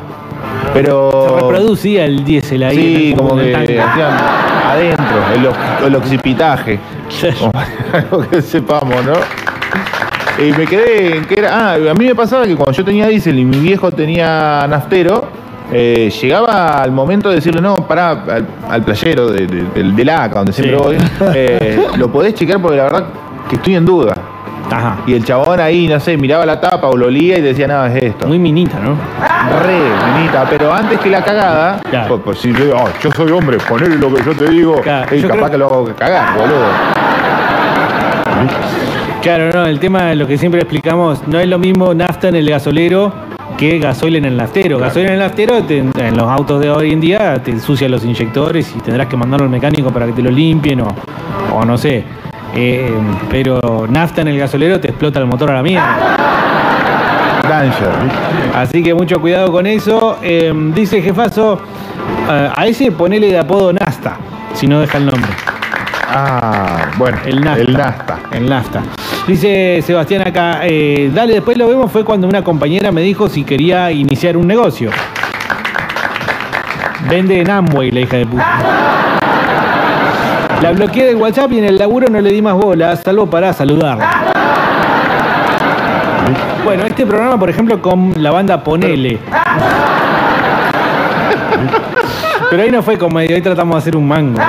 [0.74, 1.12] Pero.
[1.28, 2.76] Se reproducía el diésel ahí.
[2.78, 3.90] Sí, como que hacían
[4.70, 5.06] adentro,
[5.82, 6.80] el, el oxipitaje.
[7.40, 7.52] Como
[7.94, 9.14] Algo que sepamos, ¿no?
[10.40, 11.72] Y me quedé en que era.
[11.72, 15.26] Ah, a mí me pasaba que cuando yo tenía diésel y mi viejo tenía naftero,
[15.72, 20.10] eh, llegaba al momento de decirle, no, pará, al, al playero de- de- del, del
[20.10, 20.84] ACA, donde siempre Sí.
[20.84, 20.98] voy,
[21.36, 23.06] eh, lo podés chequear porque la verdad
[23.50, 24.14] que estoy en duda.
[24.72, 24.98] Ajá.
[25.06, 27.94] Y el chabón ahí, no sé, miraba la tapa o lo olía y decía, nada,
[27.94, 28.26] es esto.
[28.28, 28.92] Muy minita, ¿no?
[29.62, 29.80] Re,
[30.18, 32.08] minita, pero antes que la cagada, Claro.
[32.08, 34.76] pues, pues si yo digo, "Oh, yo soy hombre, ponele lo que yo te digo,
[34.82, 36.66] Claro, y yo capaz creo- que lo hago cagar, boludo.
[39.22, 42.36] Claro, no, el tema de lo que siempre explicamos, no es lo mismo nafta en
[42.36, 43.14] el gasolero
[43.58, 44.80] que gasoil en el naftero.
[44.80, 48.04] Gasoil en el naftero, te- en los autos de hoy en día, te ensucian los
[48.04, 50.88] inyectores y tendrás que mandarlo al mecánico para que te lo limpien o,
[51.54, 52.04] o no sé.
[52.56, 52.92] Eh,
[53.30, 55.98] pero nafta en el gasolero te explota el motor a la mierda.
[58.56, 60.18] Así que mucho cuidado con eso.
[60.24, 61.60] Eh, dice jefazo,
[62.28, 64.18] a ese ponele de apodo Nasta,
[64.56, 65.30] si no deja el nombre.
[66.14, 67.62] Ah, bueno, El nafta.
[67.62, 68.20] el nafta.
[68.32, 68.82] El nafta.
[69.28, 73.44] Dice Sebastián acá, eh, dale, después lo vemos, fue cuando una compañera me dijo si
[73.44, 74.90] quería iniciar un negocio.
[77.08, 78.60] Vende en Amway, la hija de puta.
[80.62, 83.54] La bloqueé del WhatsApp y en el laburo no le di más bola, salvo para
[83.54, 84.10] saludarla.
[86.64, 89.20] Bueno, este programa, por ejemplo, con la banda Ponele.
[92.50, 94.40] Pero ahí no fue comedia, ahí tratamos de hacer un mango.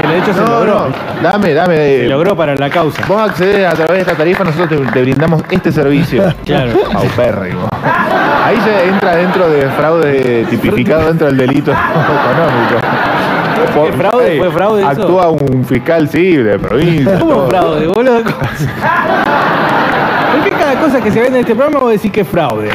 [0.00, 0.88] Que de hecho se No, logró.
[0.88, 1.76] no, dame, dame.
[1.76, 3.02] Se logró para la causa.
[3.06, 6.22] Vos accedes a través de esta tarifa, nosotros te, te brindamos este servicio.
[6.44, 6.72] Claro.
[6.92, 7.68] Paupérrimo.
[8.44, 12.80] Ahí se entra dentro de fraude tipificado dentro del delito económico.
[13.74, 14.38] ¿Fue fraude?
[14.38, 14.90] ¿Fue fraude eso?
[14.90, 17.18] Actúa un fiscal, sí, de provincia.
[17.20, 18.22] ¿Cómo fraude, boludo?
[18.22, 18.32] ¿Por
[20.44, 22.70] qué cada cosa que se vende en este programa vos decís que es fraude?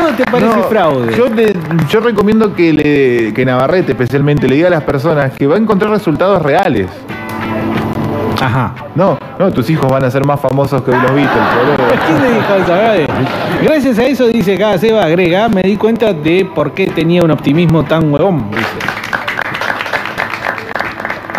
[0.00, 1.14] Todo te parece No, fraude.
[1.16, 1.54] Yo, te-
[1.88, 5.58] yo recomiendo que, le, que Navarrete especialmente le diga a las personas que va a
[5.58, 6.86] encontrar resultados reales.
[8.40, 8.74] Ajá.
[8.94, 11.76] No, no, tus hijos van a ser más famosos que los Beatles, boludo.
[12.06, 13.12] ¿Quién dijo eso?
[13.62, 17.30] Gracias a eso, dice acá Seba agrega, me di cuenta de por qué tenía un
[17.30, 18.99] optimismo tan huevón, dice.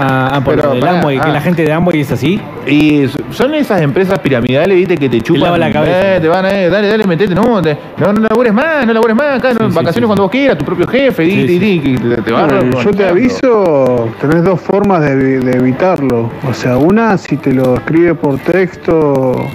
[0.03, 1.33] Ah, por Pero, lo del pará, Amway, que ah.
[1.33, 2.39] la gente de Amway es así.
[2.65, 5.43] Y son esas empresas piramidales, viste, que te chupan.
[5.43, 6.15] lava la cabeza.
[6.15, 8.93] eh, te van a, eh, dale, dale, metete, no, te- no, no labures más, no
[8.93, 10.05] labures más, acá, no, sí, vacaciones sí.
[10.05, 11.79] cuando vos quieras, tu propio jefe, di, Sí, di, sí.
[11.79, 16.29] di, te, te va a Bueno, yo te aviso, tenés dos formas de evitarlo.
[16.49, 19.47] O sea, una, si te lo escribe por texto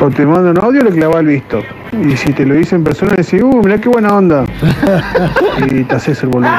[0.00, 1.62] o te manda un audio, le clava el visto.
[1.92, 4.44] Y si te lo dice en persona, decís, uh, mirá qué buena onda.
[5.70, 6.50] y te haces el volumen.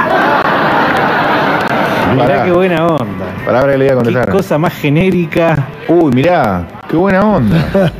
[2.14, 2.44] Mirá Pará.
[2.46, 3.26] qué buena onda.
[3.46, 4.30] Palabra que le voy a Qué contestar.
[4.30, 5.68] cosa más genérica.
[5.88, 7.58] Uy, mirá, qué buena onda.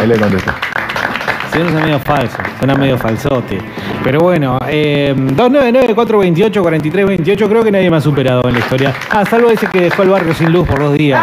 [0.00, 0.50] Ahí le contesté.
[1.52, 3.58] Suena medio falso, suena medio falsote.
[4.04, 8.94] Pero bueno, eh, 299-428-4328, creo que nadie me ha superado en la historia.
[9.10, 11.20] Ah, salvo ese que dejó el barrio sin luz por dos días.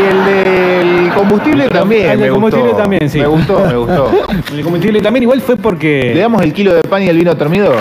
[0.00, 2.10] Y el del combustible también.
[2.12, 2.82] El del combustible gustó.
[2.82, 3.18] también, sí.
[3.18, 4.10] Me gustó, me gustó.
[4.54, 6.14] El combustible también igual fue Le porque...
[6.18, 7.76] damos el kilo de pan y el vino termidor.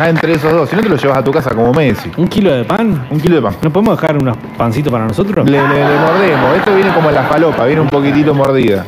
[0.00, 0.66] Está entre esos dos.
[0.70, 2.10] Si no te lo llevas a tu casa como Messi.
[2.16, 3.06] ¿Un kilo de pan?
[3.10, 3.54] Un kilo de pan.
[3.60, 5.44] ¿No podemos dejar unos pancitos para nosotros?
[5.44, 6.56] Le, le- le mordemos.
[6.56, 8.86] Esto viene como la falopa, viene un poquitito mordida.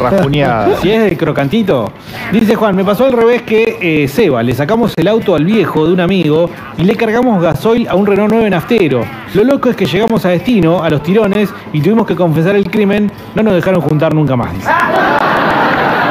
[0.00, 0.68] Raspuñada.
[0.80, 1.92] Si es de crocantito.
[2.32, 5.86] Dice Juan, me pasó al revés que eh, Seba, le sacamos el auto al viejo
[5.86, 6.48] de un amigo
[6.78, 9.04] y le cargamos gasoil a un Renault 9 naftero.
[9.34, 12.70] Lo loco es que llegamos a destino, a los tirones, y tuvimos que confesar el
[12.70, 14.50] crimen, no nos dejaron juntar nunca más.
[14.54, 14.70] dice.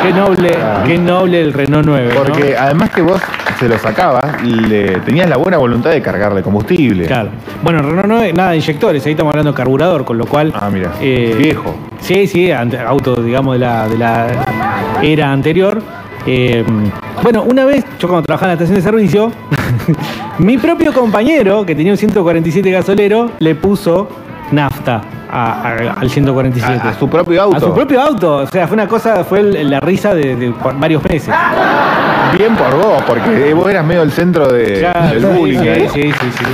[0.03, 2.11] Qué noble, qué noble el Renault 9.
[2.13, 2.23] ¿no?
[2.23, 3.19] Porque además que vos
[3.63, 7.05] se lo sacabas, le tenías la buena voluntad de cargarle combustible.
[7.05, 7.29] Claro.
[7.63, 10.51] Bueno, Renault 9, nada de inyectores, ahí estamos hablando de carburador, con lo cual.
[10.53, 10.91] Ah, mira.
[10.99, 11.73] eh, Viejo.
[12.01, 14.27] Sí, sí, auto, digamos, de la, de la
[15.01, 15.81] era anterior.
[16.25, 16.65] Eh,
[17.21, 19.31] bueno, una vez, yo cuando trabajaba en la estación de servicio,
[20.39, 24.09] mi propio compañero, que tenía un 147 gasolero, le puso
[24.51, 25.01] nafta
[25.31, 26.81] a- a- al 147.
[26.85, 27.55] A, a su propio auto.
[27.55, 28.35] A su propio auto.
[28.39, 31.33] O sea, fue una cosa, fue el- la risa de, de varios meses.
[32.37, 35.59] Bien por vos, porque vos eras medio el centro de, Claro, del bullying.
[35.59, 35.89] sí, ahí.
[35.93, 36.45] sí, sí, sí.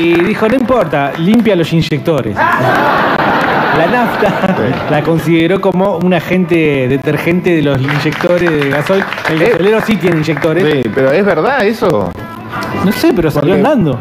[0.00, 2.34] Y dijo, no importa, limpia los inyectores.
[2.36, 4.56] La nafta
[4.90, 9.04] la consideró como un agente detergente de los inyectores de gasoil.
[9.30, 9.50] El Eh.
[9.50, 10.64] gasolero sí tiene inyectores.
[10.64, 12.10] Sí, pero ¿es verdad eso?
[12.84, 14.00] No sé, pero salió Porque- andando.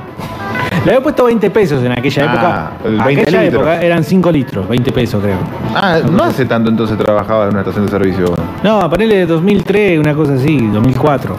[0.88, 2.72] Le había puesto 20 pesos en aquella Ah, época.
[2.86, 3.62] el 20 aquella litros.
[3.62, 5.36] época eran 5 litros, 20 pesos creo.
[5.76, 8.34] Ah, no hace tanto entonces trabajaba en una estación de servicio.
[8.64, 11.36] No, ponele de 2003, una cosa así, 2004.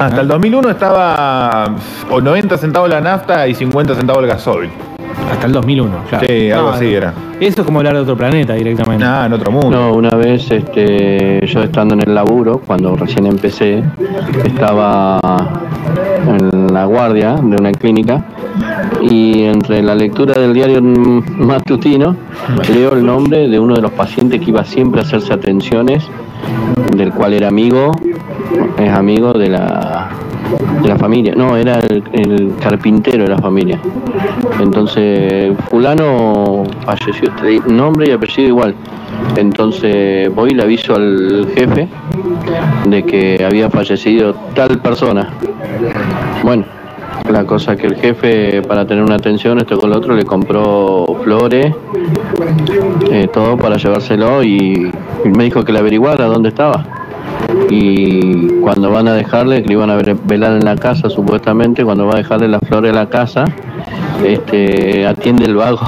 [0.00, 1.64] Hasta el 2001 estaba
[2.08, 4.70] o 90 centavos la nafta y 50 centavos el gasoil.
[5.32, 6.24] Hasta el 2001, claro.
[6.28, 7.12] Sí, algo No, así era.
[7.40, 9.04] Eso es como hablar de otro planeta directamente.
[9.04, 9.70] Ah, en otro mundo.
[9.70, 13.82] No, una vez este, yo estando en el laburo, cuando recién empecé,
[14.44, 15.18] estaba
[16.28, 18.24] en la guardia de una clínica
[19.00, 22.16] y entre la lectura del diario matutino
[22.72, 26.04] leo el nombre de uno de los pacientes que iba siempre a hacerse atenciones,
[26.96, 27.92] del cual era amigo,
[28.78, 30.10] es amigo de la,
[30.82, 33.78] de la familia, no, era el, carpintero de la familia.
[34.60, 37.30] Entonces, fulano falleció,
[37.66, 38.74] nombre y apellido igual.
[39.36, 41.88] Entonces voy y le aviso al jefe
[42.86, 45.30] de que había fallecido tal persona.
[46.42, 46.64] Bueno,
[47.30, 51.06] la cosa que el jefe para tener una atención, esto con lo otro, le compró
[51.24, 51.74] flores,
[53.10, 54.92] eh, todo para llevárselo y,
[55.24, 56.84] me dijo que le averiguara dónde estaba.
[57.70, 62.06] Y cuando van a dejarle, que le iban a velar en la casa supuestamente, cuando
[62.06, 63.46] va a dejarle las flores a la casa,
[64.22, 65.80] este, atiende el vago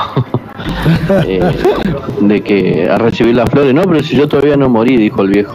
[1.26, 1.40] eh,
[2.20, 5.28] de que a recibir las flores, no, pero si yo todavía no morí, dijo el
[5.28, 5.54] viejo.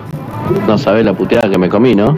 [0.67, 2.17] No sabés la puteada que me comí, ¿no?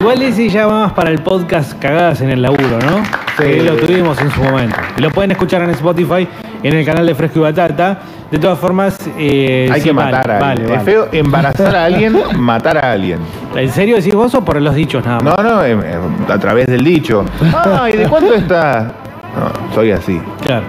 [0.00, 3.02] Igual ese ya va más para el podcast Cagadas en el Laburo, ¿no?
[3.36, 4.76] Que lo tuvimos en su momento.
[4.96, 6.26] Y lo pueden escuchar en Spotify,
[6.62, 7.98] en el canal de Fresco y Batata.
[8.30, 10.68] De todas formas, eh, Hay sí, que vale, matar a alguien.
[10.68, 10.80] vale.
[10.80, 13.20] Es feo embarazar a alguien, matar a alguien.
[13.54, 15.36] ¿En serio decís vos o por los dichos nada más?
[15.38, 17.24] No, no, em, em, a través del dicho.
[17.80, 18.92] Ay, ¿de cuánto está?
[19.34, 20.20] No, soy así.
[20.42, 20.64] Claro.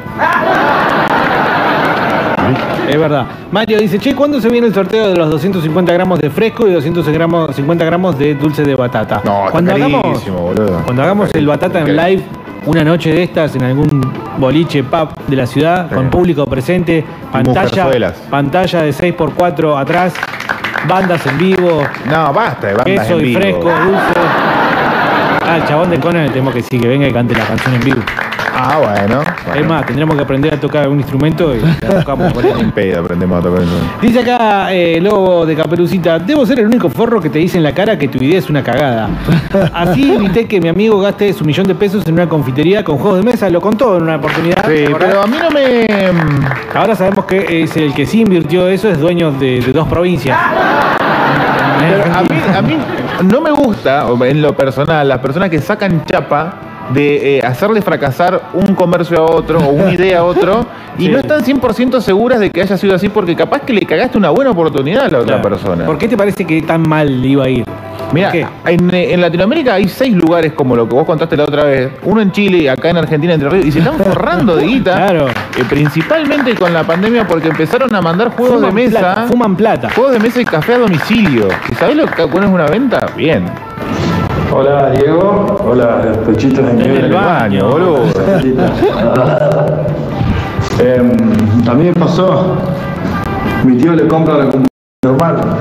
[2.90, 3.26] Es verdad.
[3.52, 6.72] Mario dice, che, ¿cuándo se viene el sorteo de los 250 gramos de fresco y
[6.74, 9.22] 250 gramos de dulce de batata?
[9.24, 10.82] No, está cuando hagamos, carísimo, boludo.
[10.86, 12.24] cuando hagamos el batata en live,
[12.66, 14.02] una noche de estas en algún
[14.38, 15.96] boliche pub de la ciudad, Sí.
[15.96, 17.90] con público presente, pantalla,
[18.30, 20.14] pantalla de 6x4 atrás,
[20.88, 23.40] bandas en vivo, No, basta de bandas queso en y vivo.
[23.40, 24.20] fresco, dulce.
[25.42, 27.74] Ah, el chabón de Conan le tenemos que sí, que venga y cante la canción
[27.76, 28.02] en vivo.
[28.54, 29.22] Ah, bueno.
[29.56, 32.34] Es más, tendremos que aprender a tocar un instrumento y la tocamos.
[32.60, 33.64] En pedo aprendemos a tocar.
[34.02, 37.64] Dice acá eh, Lobo de Caperucita, debo ser el único forro que te dice en
[37.64, 39.10] la cara que tu idea es una cagada.
[39.74, 43.20] Así evité que mi amigo gaste su millón de pesos en una confitería con juegos
[43.20, 44.66] de mesa, lo contó en una oportunidad.
[44.68, 45.88] Sí, pero a mí no me.
[46.74, 50.38] Ahora sabemos que es el que sí invirtió eso, es dueño de, de dos provincias.
[51.80, 52.78] Pero a, mí, a mí
[53.24, 56.54] no me gusta, en lo personal, las personas que sacan chapa
[56.94, 60.66] de eh, hacerle fracasar un comercio a otro o una idea a otro
[60.98, 61.10] y Sí.
[61.10, 64.30] no están 100% seguras de que haya sido así porque capaz que le cagaste una
[64.32, 65.50] buena oportunidad a la otra Claro.
[65.50, 65.86] persona.
[65.86, 67.64] ¿Por qué te parece que tan mal iba a ir?
[68.12, 71.92] Mira, eh, en Latinoamérica hay seis lugares como lo que vos contaste la otra vez.
[72.04, 74.96] Uno en Chile, acá en Argentina, Entre Ríos, y se están forrando de guita.
[74.96, 75.28] Claro.
[75.28, 79.00] eh, principalmente con la pandemia porque empezaron a mandar juegos Fuman de mesa.
[79.00, 79.90] plata, fuman plata.
[79.94, 81.50] Juegos de mesa y café a domicilio.
[81.72, 83.06] ¿Y sabés lo que cuál es una venta?
[83.16, 83.46] Bien.
[84.52, 87.00] Hola Diego, hola pechitos de En nieve.
[87.06, 88.04] el baño, boludo.
[90.80, 91.12] Em,
[91.68, 92.56] a mí me pasó,
[93.66, 94.72] mi tío le compra la computadora
[95.04, 95.58] normal.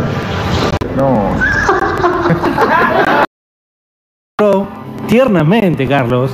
[0.97, 1.33] No.
[4.37, 4.69] Pero,
[5.09, 6.31] tiernamente, Carlos,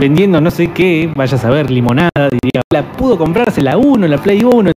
[0.00, 4.16] vendiendo no sé qué, vaya a saber, limonada, diría, la pudo comprarse la 1, la
[4.16, 4.72] Play 1.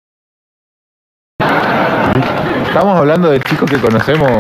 [2.67, 4.31] Estamos hablando de chicos que conocemos.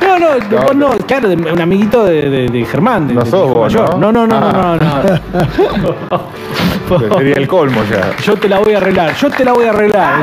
[0.00, 3.08] No, no, vos no, claro, de- un amiguito de, de- de Germán.
[3.08, 3.98] De, No de sos hijo vos, mayor.
[3.98, 4.12] ¿no?
[4.12, 4.78] No, no, no, Ah.
[6.10, 6.18] no,
[6.98, 7.16] no.
[7.16, 8.16] Sería el colmo ya.
[8.22, 10.14] Yo te la voy a arreglar, yo te la voy a arreglar.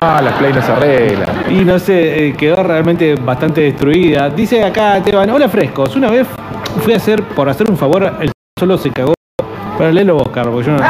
[0.00, 1.28] No, las play no se arreglan.
[1.50, 4.30] Y no sé, eh, quedó realmente bastante destruida.
[4.30, 6.26] Dice acá Esteban, hola frescos, una vez
[6.82, 9.14] fui a hacer, por hacer un favor, el solo se cagó.
[9.78, 10.82] Para leerlo vos, Carlos, porque yo no...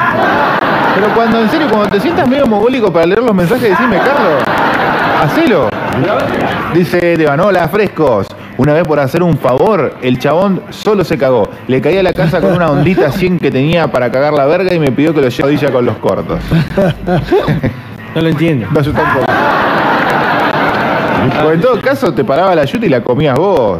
[0.94, 4.42] Pero cuando, en serio, cuando te sientas medio mogólico para leer los mensajes, decime, Carlos,
[5.22, 5.68] hacelo.
[6.74, 8.26] Dice Esteban, hola, frescos.
[8.58, 11.48] Una vez por hacer un favor, el chabón solo se cagó.
[11.68, 14.74] Le caí a la casa con una ondita 100 que tenía para cagar la verga
[14.74, 16.40] y me pidió que lo lleve a con los cortos.
[18.14, 18.66] No lo entiendo.
[18.70, 19.24] No, yo tampoco.
[21.42, 23.78] Pues en todo caso, te paraba la yuta y la comías vos.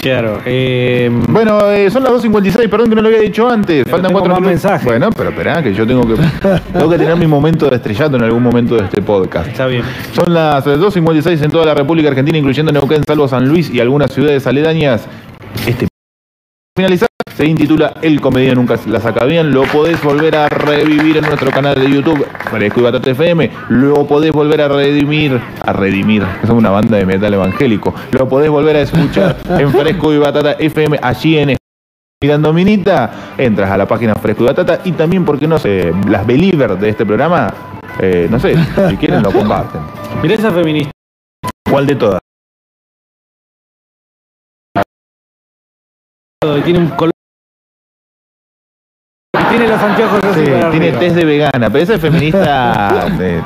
[0.00, 0.40] Claro.
[0.44, 3.88] Eh, Bueno, eh, son las 2.56, perdón que no lo había dicho antes.
[3.88, 4.48] Faltan cuatro minutos.
[4.50, 4.84] mensajes.
[4.84, 6.14] Bueno, pero esperá, que yo tengo que,
[6.72, 9.48] tengo que tener mi momento de estrellato en algún momento de este podcast.
[9.48, 9.82] Está bien.
[10.14, 14.12] Son las 2.56 en toda la República Argentina, incluyendo Neuquén, salvo San Luis y algunas
[14.12, 15.06] ciudades aledañas.
[15.66, 15.86] Este
[16.76, 19.52] finalizar se intitula El Comedia Nunca la saca bien.
[19.52, 23.50] Lo podés volver a revivir en nuestro canal de YouTube, Fresco y Batata FM.
[23.68, 27.94] Lo podés volver a redimir, a redimir, somos una banda de metal evangélico.
[28.12, 31.56] Lo podés volver a escuchar en Fresco y Batata FM, allí en
[32.22, 36.26] Mirando Minita, entras a la página Fresco y Batata y también, porque no sé, las
[36.26, 37.52] believers de este programa,
[38.00, 38.54] eh, no sé,
[38.88, 39.82] si quieren lo comparten.
[40.22, 40.90] Mirá esa feminista.
[41.70, 42.25] ¿Cuál de todas?
[46.42, 47.12] Tiene un color.
[49.48, 51.00] Tiene los anteojos así Sí, para tiene arriba.
[51.00, 53.42] test de vegana, pero esa es feminista de,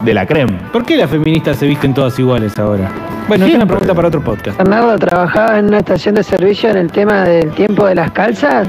[0.00, 0.52] de la creme.
[0.72, 2.90] ¿Por qué las feministas se visten todas iguales ahora?
[3.28, 4.58] Bueno, es una pregunta para otro podcast.
[4.58, 8.68] Bernardo trabajaba en una estación de servicio en el tema del tiempo de las calzas.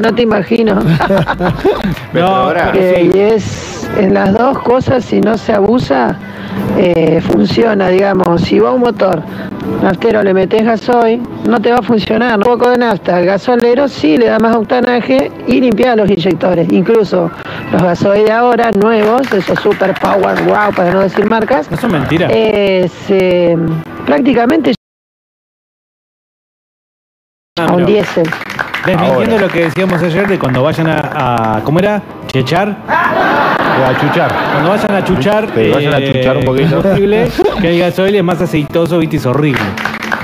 [0.00, 0.78] No te imagino.
[2.12, 6.14] No, Eh, y es en las dos cosas, si no se abusa,
[6.78, 8.40] eh, funciona, digamos.
[8.42, 9.22] Si va un motor
[9.82, 12.36] naftero le metes gasoil, no te va a funcionar.
[12.38, 16.70] Un poco de nafta, el gasolero sí le da más octanaje y limpia los inyectores.
[16.72, 17.30] Incluso
[17.72, 21.92] los gasoil de ahora, nuevos, esos super power wow, para no decir marcas, Eso es
[21.92, 22.28] mentira.
[22.30, 23.56] eh, se-
[24.06, 24.74] prácticamente
[27.58, 28.28] Ah, a un diésel.
[28.86, 32.02] Desmintiendo lo que decíamos ayer de cuando vayan a, a- ¿cómo era?
[32.28, 32.76] Chechar.
[33.72, 34.32] A chuchar.
[34.52, 36.66] Cuando vayan a chuchar, Sí, vayan a chuchar un poquito.
[36.78, 37.28] es horrible,
[37.60, 39.60] que el gasoil es más aceitoso, viste, es horrible.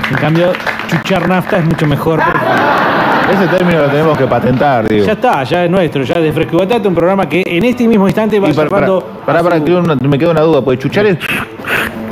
[0.09, 0.53] En cambio,
[0.87, 2.19] chuchar nafta es mucho mejor.
[2.23, 5.05] porque Ese término lo tenemos que patentar, digo.
[5.05, 7.87] ya está, ya es nuestro, ya de Fresco y Batata, un programa que en este
[7.87, 10.41] mismo instante va Y para, para, llevando para, a para, su- que me queda una
[10.41, 11.17] duda, pues chuchar es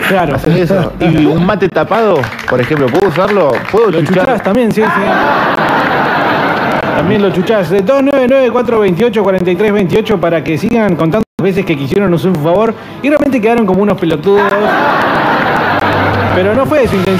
[0.09, 0.35] Claro.
[0.35, 0.93] hacer eso.
[0.99, 2.19] Y un mate tapado,
[2.49, 3.51] por ejemplo, ¿puedo usarlo?
[3.71, 4.25] ¿Puedo Lo chuchar?
[4.25, 4.87] chuchás también, sí, sí.
[6.97, 7.71] También lo chuchás.
[7.71, 13.67] Eh, 299-428-4328 para que sigan contando las veces que quisieron un favor y realmente quedaron
[13.67, 14.51] como unos pelotudos.
[16.33, 17.15] Pero no fue su intención